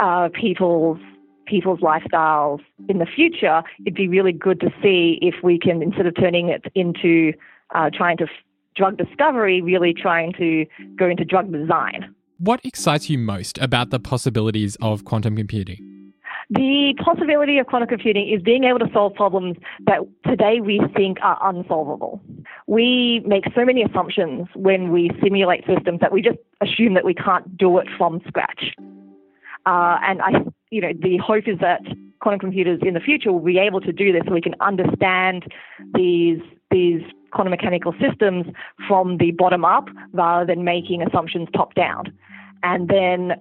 uh, 0.00 0.30
people's 0.32 0.98
people's 1.46 1.80
lifestyles 1.80 2.60
in 2.88 2.98
the 2.98 3.06
future, 3.06 3.62
it'd 3.84 3.94
be 3.94 4.08
really 4.08 4.32
good 4.32 4.60
to 4.60 4.70
see 4.82 5.18
if 5.20 5.34
we 5.42 5.58
can 5.58 5.82
instead 5.82 6.06
of 6.06 6.14
turning 6.16 6.48
it 6.48 6.64
into 6.74 7.34
uh, 7.74 7.90
trying 7.92 8.16
to 8.16 8.24
f- 8.24 8.30
drug 8.76 8.96
discovery, 8.96 9.60
really 9.60 9.92
trying 9.92 10.32
to 10.34 10.64
go 10.96 11.06
into 11.06 11.24
drug 11.24 11.52
design. 11.52 12.14
What 12.40 12.64
excites 12.64 13.10
you 13.10 13.18
most 13.18 13.58
about 13.58 13.90
the 13.90 14.00
possibilities 14.00 14.74
of 14.80 15.04
quantum 15.04 15.36
computing? 15.36 16.14
The 16.48 16.94
possibility 16.96 17.58
of 17.58 17.66
quantum 17.66 17.86
computing 17.86 18.30
is 18.30 18.40
being 18.40 18.64
able 18.64 18.78
to 18.78 18.88
solve 18.94 19.12
problems 19.12 19.58
that 19.84 19.98
today 20.24 20.60
we 20.62 20.80
think 20.96 21.18
are 21.20 21.38
unsolvable. 21.42 22.18
We 22.66 23.20
make 23.26 23.44
so 23.54 23.66
many 23.66 23.82
assumptions 23.82 24.48
when 24.54 24.90
we 24.90 25.10
simulate 25.22 25.66
systems 25.66 26.00
that 26.00 26.12
we 26.12 26.22
just 26.22 26.38
assume 26.62 26.94
that 26.94 27.04
we 27.04 27.12
can't 27.12 27.58
do 27.58 27.76
it 27.76 27.86
from 27.98 28.22
scratch. 28.26 28.74
Uh, 29.66 29.98
and 30.02 30.22
I, 30.22 30.30
you 30.70 30.80
know, 30.80 30.92
the 30.98 31.18
hope 31.18 31.46
is 31.46 31.58
that 31.60 31.82
quantum 32.20 32.40
computers 32.40 32.80
in 32.80 32.94
the 32.94 33.00
future 33.00 33.32
will 33.32 33.40
be 33.40 33.58
able 33.58 33.82
to 33.82 33.92
do 33.92 34.14
this 34.14 34.22
so 34.26 34.32
we 34.32 34.40
can 34.40 34.54
understand 34.62 35.44
these 35.92 36.40
these 36.70 37.02
quantum 37.32 37.50
mechanical 37.50 37.94
systems 38.00 38.46
from 38.86 39.18
the 39.18 39.30
bottom 39.32 39.64
up 39.64 39.88
rather 40.12 40.44
than 40.46 40.64
making 40.64 41.02
assumptions 41.02 41.48
top 41.54 41.74
down. 41.74 42.12
And 42.62 42.88
then 42.88 43.34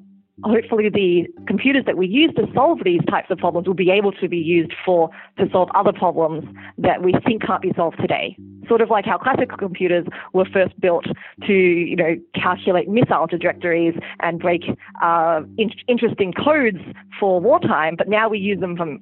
hopefully 0.43 0.89
the 0.89 1.27
computers 1.47 1.83
that 1.85 1.97
we 1.97 2.07
use 2.07 2.31
to 2.35 2.47
solve 2.53 2.79
these 2.83 3.01
types 3.09 3.29
of 3.29 3.37
problems 3.37 3.67
will 3.67 3.73
be 3.73 3.89
able 3.89 4.11
to 4.13 4.27
be 4.27 4.37
used 4.37 4.73
for 4.85 5.09
to 5.37 5.49
solve 5.51 5.69
other 5.75 5.91
problems 5.91 6.45
that 6.77 7.03
we 7.03 7.13
think 7.25 7.43
can't 7.45 7.61
be 7.61 7.73
solved 7.75 7.97
today. 7.99 8.37
Sort 8.67 8.81
of 8.81 8.89
like 8.89 9.05
how 9.05 9.17
classical 9.17 9.57
computers 9.57 10.05
were 10.33 10.45
first 10.45 10.79
built 10.79 11.05
to, 11.45 11.53
you 11.53 11.95
know, 11.95 12.15
calculate 12.35 12.87
missile 12.87 13.27
trajectories 13.27 13.95
and 14.21 14.39
break 14.39 14.63
uh, 15.01 15.41
in- 15.57 15.71
interesting 15.87 16.33
codes 16.33 16.79
for 17.19 17.39
wartime, 17.39 17.95
but 17.97 18.07
now 18.07 18.29
we 18.29 18.39
use 18.39 18.59
them 18.59 18.77
from, 18.77 18.99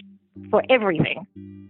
for 0.50 0.64
everything. 0.70 1.28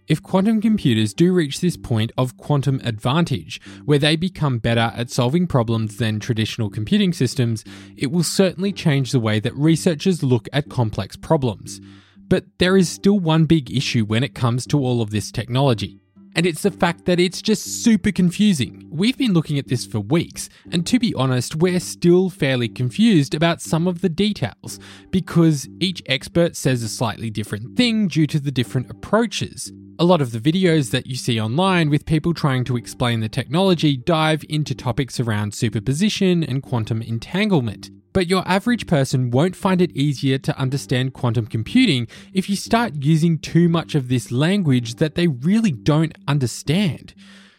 If 0.08 0.24
quantum 0.24 0.62
computers 0.62 1.14
do 1.14 1.34
reach 1.34 1.60
this 1.60 1.76
point 1.76 2.14
of 2.18 2.38
quantum 2.38 2.80
advantage, 2.86 3.60
where 3.84 4.00
they 4.00 4.16
become 4.16 4.58
better 4.58 4.94
at 4.96 5.10
solving 5.10 5.48
problems 5.48 5.98
than 5.98 6.22
traditional 6.22 6.70
computing 6.70 7.12
systems, 7.12 7.66
it 7.98 8.10
will 8.10 8.24
certainly 8.24 8.72
change 8.72 9.12
the 9.12 9.20
way 9.20 9.42
that 9.42 9.54
researchers 9.56 10.24
look 10.24 10.48
at 10.54 10.70
complex 10.70 11.18
problems. 11.18 11.82
But 12.30 12.46
there 12.58 12.78
is 12.78 12.88
still 12.88 13.20
one 13.20 13.44
big 13.46 13.70
issue 13.70 14.06
when 14.06 14.24
it 14.24 14.34
comes 14.34 14.66
to 14.68 14.80
all 14.80 15.02
of 15.02 15.10
this 15.10 15.30
technology. 15.30 16.00
And 16.38 16.46
it's 16.46 16.62
the 16.62 16.70
fact 16.70 17.06
that 17.06 17.20
it's 17.20 17.42
just 17.42 17.84
super 17.84 18.12
confusing. 18.12 18.88
We've 18.92 19.18
been 19.18 19.34
looking 19.34 19.58
at 19.58 19.70
this 19.70 19.88
for 19.88 20.00
weeks, 20.00 20.50
and 20.72 20.86
to 20.86 21.00
be 21.00 21.12
honest, 21.16 21.56
we're 21.56 21.80
still 21.80 22.30
fairly 22.30 22.70
confused 22.70 23.34
about 23.34 23.60
some 23.60 23.88
of 23.88 24.02
the 24.02 24.10
details, 24.10 24.80
because 25.10 25.68
each 25.80 26.04
expert 26.06 26.56
says 26.56 26.84
a 26.84 26.90
slightly 26.90 27.32
different 27.32 27.76
thing 27.76 28.08
due 28.08 28.28
to 28.28 28.40
the 28.40 28.52
different 28.52 28.92
approaches. 28.92 29.74
A 29.98 30.06
lot 30.06 30.22
of 30.22 30.32
the 30.32 30.40
videos 30.40 30.92
that 30.92 31.08
you 31.08 31.16
see 31.16 31.42
online 31.42 31.90
with 31.90 32.06
people 32.06 32.36
trying 32.36 32.64
to 32.66 32.78
explain 32.78 33.20
the 33.20 33.30
technology 33.30 33.98
dive 33.98 34.46
into 34.48 34.76
topics 34.76 35.20
around 35.20 35.56
superposition 35.56 36.44
and 36.44 36.62
quantum 36.62 37.02
entanglement. 37.02 37.90
But 38.18 38.32
your 38.32 38.42
average 38.48 38.88
person 38.88 39.30
won't 39.30 39.56
find 39.56 39.80
it 39.80 39.96
easier 39.96 40.40
to 40.40 40.60
understand 40.60 41.14
quantum 41.14 41.46
computing 41.46 42.08
if 42.34 42.50
you 42.50 42.56
start 42.56 43.04
using 43.04 43.38
too 43.38 43.70
much 43.70 43.94
of 43.94 44.08
this 44.08 44.32
language 44.32 44.96
that 44.96 45.14
they 45.14 45.28
really 45.28 45.70
don't 45.70 46.18
understand. 46.28 47.14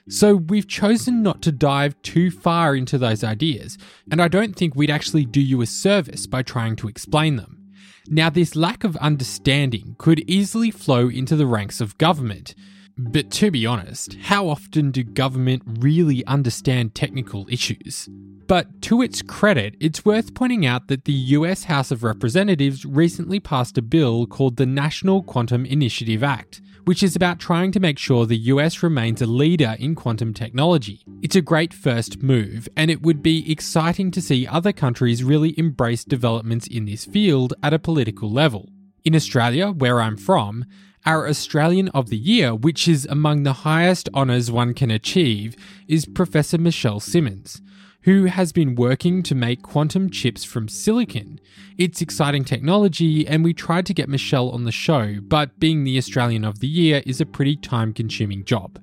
So 0.09 0.35
we've 0.35 0.67
chosen 0.67 1.23
not 1.23 1.43
to 1.43 1.53
dive 1.53 1.95
too 2.03 2.33
far 2.33 2.75
into 2.75 2.99
those 2.99 3.23
ideas, 3.23 3.79
and 4.11 4.21
I 4.21 4.27
don't 4.27 4.57
think 4.57 4.75
we'd 4.75 4.91
actually 4.91 5.27
do 5.27 5.41
you 5.41 5.63
a 5.63 5.67
service 5.67 6.27
by 6.27 6.43
trying 6.43 6.75
to 6.79 6.89
explain 6.89 7.37
them. 7.37 7.71
Now, 8.09 8.29
this 8.29 8.57
lack 8.57 8.83
of 8.83 8.97
understanding 8.97 9.95
could 9.97 10.29
easily 10.29 10.73
flow 10.73 11.09
into 11.09 11.37
the 11.37 11.47
ranks 11.47 11.81
of 11.81 11.97
government. 11.99 12.57
But 13.01 13.31
to 13.33 13.53
be 13.53 13.65
honest, 13.65 14.15
how 14.23 14.49
often 14.49 14.91
do 14.91 15.05
government 15.05 15.63
really 15.65 16.27
understand 16.27 16.97
technical 16.97 17.47
issues? 17.49 18.09
But 18.49 18.83
to 18.83 19.03
its 19.03 19.23
credit, 19.23 19.77
it's 19.79 20.05
worth 20.05 20.35
pointing 20.35 20.67
out 20.67 20.89
that 20.89 21.05
the 21.05 21.13
US 21.13 21.65
House 21.65 21.93
of 21.93 22.03
Representatives 22.03 22.85
recently 22.85 23.39
passed 23.39 23.79
a 23.79 23.83
bill 23.83 24.27
called 24.27 24.57
the 24.57 24.67
National 24.67 25.23
Quantum 25.23 25.65
Initiative 25.65 26.25
Act, 26.25 26.61
which 26.87 27.05
is 27.05 27.15
about 27.15 27.39
trying 27.39 27.71
to 27.71 27.79
make 27.79 28.01
sure 28.01 28.27
the 28.27 28.37
US 28.37 28.83
remains 28.83 29.23
a 29.23 29.27
leader 29.27 29.77
in 29.79 29.95
quantum 29.95 30.35
technology. 30.35 31.05
It's 31.23 31.37
a 31.37 31.41
great 31.41 31.73
first 31.73 32.21
move, 32.21 32.69
and 32.77 32.91
it 32.91 33.03
would 33.03 33.23
be 33.23 33.49
exciting 33.53 34.11
to 34.11 34.21
see 34.21 34.45
other 34.45 34.73
countries 34.73 35.23
really 35.23 35.57
embrace 35.57 36.03
developments 36.03 36.67
in 36.67 36.87
this 36.87 37.05
field 37.05 37.55
at 37.63 37.75
a 37.75 37.79
political 37.79 38.29
level. 38.29 38.71
In 39.05 39.15
Australia, 39.15 39.71
where 39.71 40.01
I'm 40.01 40.17
from, 40.17 40.65
our 41.09 41.27
Australian 41.27 41.89
of 41.89 42.11
the 42.11 42.19
Year, 42.19 42.55
which 42.55 42.87
is 42.87 43.07
among 43.07 43.43
the 43.43 43.65
highest 43.65 44.11
honours 44.15 44.51
one 44.51 44.75
can 44.75 44.91
achieve, 44.91 45.57
is 45.89 46.05
Professor 46.05 46.59
Michelle 46.59 47.01
Simmons 47.01 47.63
who 48.03 48.27
has 48.27 48.53
been 48.53 48.75
working 48.75 49.23
to 49.23 49.35
make 49.35 49.63
quantum 49.63 50.09
chips 50.09 50.45
from 50.45 50.69
silicon. 50.69 51.41
It's 51.77 52.01
exciting 52.01 52.45
technology, 52.45 53.27
and 53.27 53.43
we 53.43 53.53
tried 53.53 53.87
to 53.87 53.95
get 53.95 54.09
Michelle 54.09 54.51
on 54.51 54.65
the 54.65 54.73
show, 54.73 55.17
but 55.21 55.59
being 55.59 55.85
the 55.85 55.99
Australian 55.99 56.45
of 56.45 56.61
the 56.61 56.69
Year 56.69 57.03
is 57.05 57.21
a 57.21 57.27
pretty 57.27 57.57
time 57.57 57.93
consuming 57.93 58.45
job. 58.45 58.79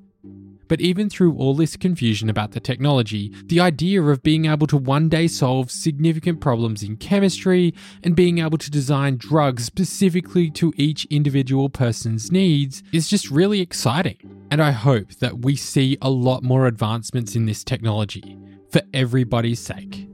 But 0.68 0.82
even 0.82 1.10
through 1.10 1.36
all 1.36 1.56
this 1.56 1.76
confusion 1.78 2.30
about 2.30 2.52
the 2.52 2.60
technology, 2.60 3.34
the 3.46 3.60
idea 3.60 4.02
of 4.02 4.24
being 4.24 4.46
able 4.46 4.68
to 4.68 4.78
one 4.78 5.10
day 5.10 5.28
solve 5.28 5.72
significant 5.72 6.42
problems 6.42 6.84
in 6.84 6.98
chemistry 6.98 7.74
and 8.04 8.16
being 8.16 8.40
able 8.40 8.58
to 8.58 8.72
design 8.72 9.18
drugs 9.18 9.66
specifically 9.66 10.50
to 10.52 10.74
each 10.76 11.06
individual 11.06 11.70
person's 11.70 12.32
needs 12.32 12.84
is 12.92 13.08
just 13.08 13.30
really 13.30 13.62
exciting. 13.62 14.48
And 14.52 14.62
I 14.62 14.72
hope 14.72 15.12
that 15.16 15.40
we 15.40 15.56
see 15.56 15.98
a 16.02 16.10
lot 16.10 16.44
more 16.44 16.68
advancements 16.68 17.36
in 17.36 17.46
this 17.46 17.64
technology 17.64 18.38
for 18.72 18.82
everybody's 18.94 19.60
sake. 19.60 20.08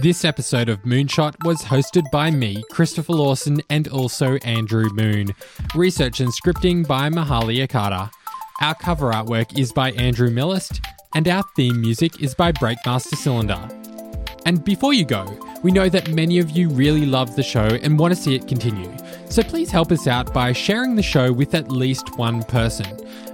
This 0.00 0.24
episode 0.24 0.68
of 0.68 0.82
Moonshot 0.82 1.44
was 1.44 1.60
hosted 1.60 2.08
by 2.12 2.30
me, 2.30 2.62
Christopher 2.70 3.14
Lawson, 3.14 3.60
and 3.68 3.88
also 3.88 4.36
Andrew 4.44 4.88
Moon. 4.92 5.34
Research 5.74 6.20
and 6.20 6.32
scripting 6.32 6.86
by 6.86 7.10
Mahali 7.10 7.66
Akata. 7.66 8.08
Our 8.60 8.76
cover 8.76 9.10
artwork 9.10 9.58
is 9.58 9.72
by 9.72 9.90
Andrew 9.92 10.30
Millist, 10.30 10.78
and 11.16 11.26
our 11.26 11.42
theme 11.56 11.80
music 11.80 12.22
is 12.22 12.32
by 12.32 12.52
Breakmaster 12.52 13.16
Cylinder. 13.16 13.68
And 14.46 14.64
before 14.64 14.92
you 14.92 15.04
go, 15.04 15.24
we 15.62 15.70
know 15.70 15.88
that 15.88 16.08
many 16.10 16.38
of 16.38 16.50
you 16.50 16.68
really 16.68 17.06
love 17.06 17.34
the 17.36 17.42
show 17.42 17.66
and 17.82 17.98
want 17.98 18.14
to 18.14 18.20
see 18.20 18.34
it 18.34 18.46
continue. 18.46 18.90
So 19.28 19.42
please 19.42 19.70
help 19.70 19.92
us 19.92 20.06
out 20.06 20.32
by 20.32 20.52
sharing 20.52 20.94
the 20.94 21.02
show 21.02 21.32
with 21.32 21.54
at 21.54 21.70
least 21.70 22.16
one 22.16 22.42
person. 22.44 22.86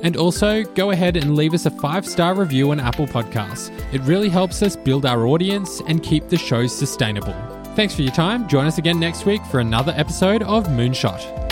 And 0.02 0.16
also, 0.16 0.62
go 0.62 0.90
ahead 0.90 1.16
and 1.16 1.36
leave 1.36 1.54
us 1.54 1.66
a 1.66 1.70
five 1.70 2.06
star 2.06 2.34
review 2.34 2.70
on 2.70 2.80
Apple 2.80 3.06
Podcasts. 3.06 3.70
It 3.92 4.00
really 4.02 4.28
helps 4.28 4.62
us 4.62 4.76
build 4.76 5.06
our 5.06 5.26
audience 5.26 5.80
and 5.86 6.02
keep 6.02 6.28
the 6.28 6.36
show 6.36 6.66
sustainable. 6.66 7.34
Thanks 7.74 7.94
for 7.94 8.02
your 8.02 8.12
time. 8.12 8.48
Join 8.48 8.66
us 8.66 8.78
again 8.78 9.00
next 9.00 9.26
week 9.26 9.44
for 9.46 9.60
another 9.60 9.92
episode 9.96 10.42
of 10.42 10.66
Moonshot. 10.66 11.43